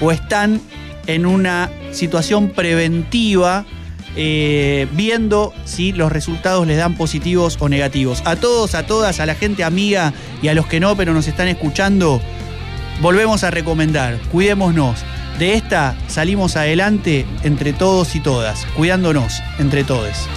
o 0.00 0.10
están 0.10 0.60
en 1.06 1.26
una 1.26 1.70
situación 1.92 2.50
preventiva. 2.50 3.64
Eh, 4.16 4.88
viendo 4.92 5.52
si 5.64 5.92
los 5.92 6.10
resultados 6.10 6.66
les 6.66 6.78
dan 6.78 6.96
positivos 6.96 7.56
o 7.60 7.68
negativos. 7.68 8.22
A 8.24 8.36
todos, 8.36 8.74
a 8.74 8.86
todas, 8.86 9.20
a 9.20 9.26
la 9.26 9.34
gente 9.34 9.64
amiga 9.64 10.12
y 10.42 10.48
a 10.48 10.54
los 10.54 10.66
que 10.66 10.80
no, 10.80 10.96
pero 10.96 11.12
nos 11.12 11.28
están 11.28 11.48
escuchando, 11.48 12.20
volvemos 13.00 13.44
a 13.44 13.50
recomendar, 13.50 14.18
cuidémonos. 14.32 15.04
De 15.38 15.54
esta 15.54 15.96
salimos 16.08 16.56
adelante 16.56 17.24
entre 17.44 17.72
todos 17.72 18.14
y 18.14 18.20
todas, 18.20 18.66
cuidándonos 18.76 19.42
entre 19.58 19.84
todos. 19.84 20.28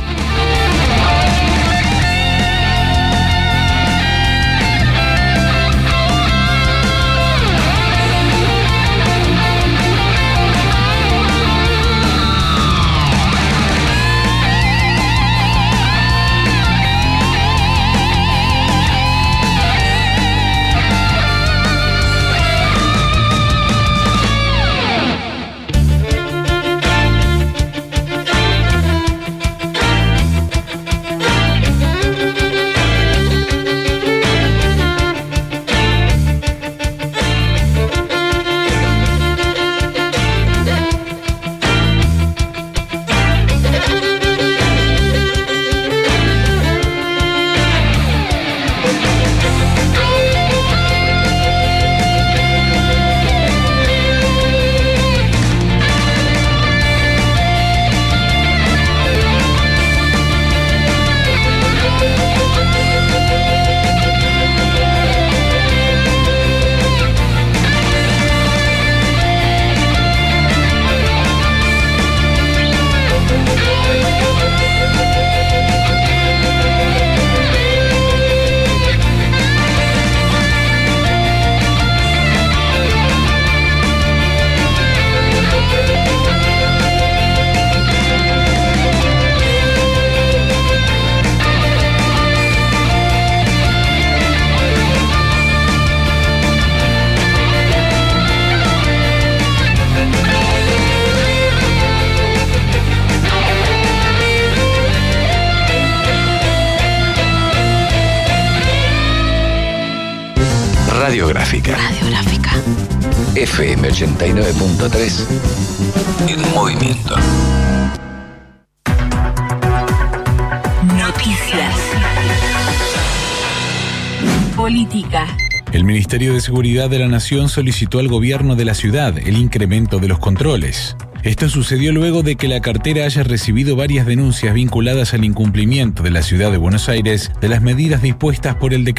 Seguridad 126.44 126.90
de 126.90 127.00
la 127.00 127.08
Nación 127.08 127.48
solicitó 127.48 128.00
al 128.00 128.10
gobierno 128.10 128.58
de 128.58 128.66
la 128.66 128.74
ciudad 128.74 129.18
el 129.18 129.38
incremento 129.38 130.00
de 130.00 130.10
los 130.10 130.20
controles. 130.20 130.98
Esto 131.24 131.48
sucedió 131.48 131.94
luego 131.94 132.22
de 132.22 132.36
que 132.36 132.50
la 132.50 132.60
cartera 132.60 133.06
haya 133.06 133.24
recibido 133.24 133.78
varias 133.78 134.06
denuncias 134.06 134.54
vinculadas 134.54 135.14
al 135.14 135.24
incumplimiento 135.24 136.04
de 136.04 136.10
la 136.10 136.22
ciudad 136.22 136.52
de 136.52 136.58
Buenos 136.58 136.90
Aires 136.90 137.32
de 137.40 137.48
las 137.48 137.62
medidas 137.62 138.02
dispuestas 138.02 138.56
por 138.56 138.74
el 138.74 138.84
decreto 138.84 138.92